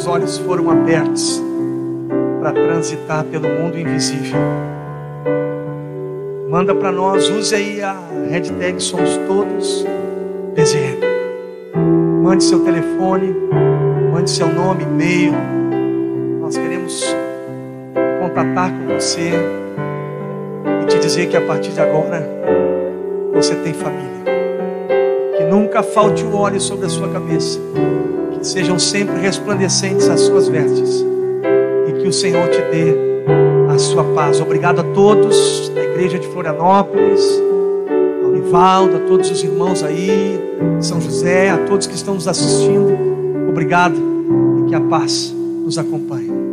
olhos 0.07 0.37
foram 0.37 0.71
abertos 0.71 1.43
para 2.39 2.53
transitar 2.53 3.25
pelo 3.25 3.49
mundo 3.49 3.77
invisível, 3.77 4.39
manda 6.49 6.73
para 6.73 6.91
nós, 6.91 7.29
use 7.29 7.53
aí 7.53 7.81
a 7.81 7.95
hashtag 8.29 8.81
Somos 8.81 9.17
Todos 9.27 9.85
PZM. 10.55 10.97
Mande 12.23 12.43
seu 12.43 12.59
telefone, 12.61 13.35
mande 14.11 14.29
seu 14.29 14.47
nome, 14.47 14.83
e-mail. 14.83 15.33
Nós 16.41 16.57
queremos 16.57 17.15
contatar 18.21 18.71
com 18.71 18.93
você 18.93 19.31
e 20.81 20.85
te 20.87 20.99
dizer 20.99 21.27
que 21.27 21.37
a 21.37 21.41
partir 21.41 21.71
de 21.71 21.81
agora 21.81 22.27
você 23.33 23.55
tem 23.55 23.73
família. 23.73 24.07
Que 25.37 25.43
nunca 25.43 25.83
falte 25.83 26.23
o 26.23 26.35
óleo 26.35 26.59
sobre 26.59 26.85
a 26.85 26.89
sua 26.89 27.09
cabeça. 27.09 27.59
Sejam 28.47 28.79
sempre 28.79 29.19
resplandecentes 29.19 30.07
as 30.07 30.21
suas 30.21 30.47
vestes. 30.47 31.05
E 31.89 32.01
que 32.01 32.07
o 32.07 32.13
Senhor 32.13 32.47
te 32.47 32.61
dê 32.71 32.95
a 33.69 33.77
sua 33.77 34.05
paz. 34.15 34.39
Obrigado 34.39 34.79
a 34.79 34.83
todos 34.85 35.69
da 35.75 35.83
igreja 35.83 36.17
de 36.17 36.25
Florianópolis, 36.29 37.21
ao 38.23 38.31
Nivaldo, 38.31 38.95
a 38.95 38.99
todos 38.99 39.29
os 39.29 39.43
irmãos 39.43 39.83
aí, 39.83 40.39
São 40.79 41.01
José, 41.01 41.49
a 41.49 41.57
todos 41.57 41.87
que 41.87 41.95
estão 41.95 42.13
nos 42.13 42.25
assistindo. 42.25 42.97
Obrigado 43.49 43.97
e 44.61 44.69
que 44.69 44.75
a 44.75 44.79
paz 44.79 45.35
nos 45.65 45.77
acompanhe. 45.77 46.46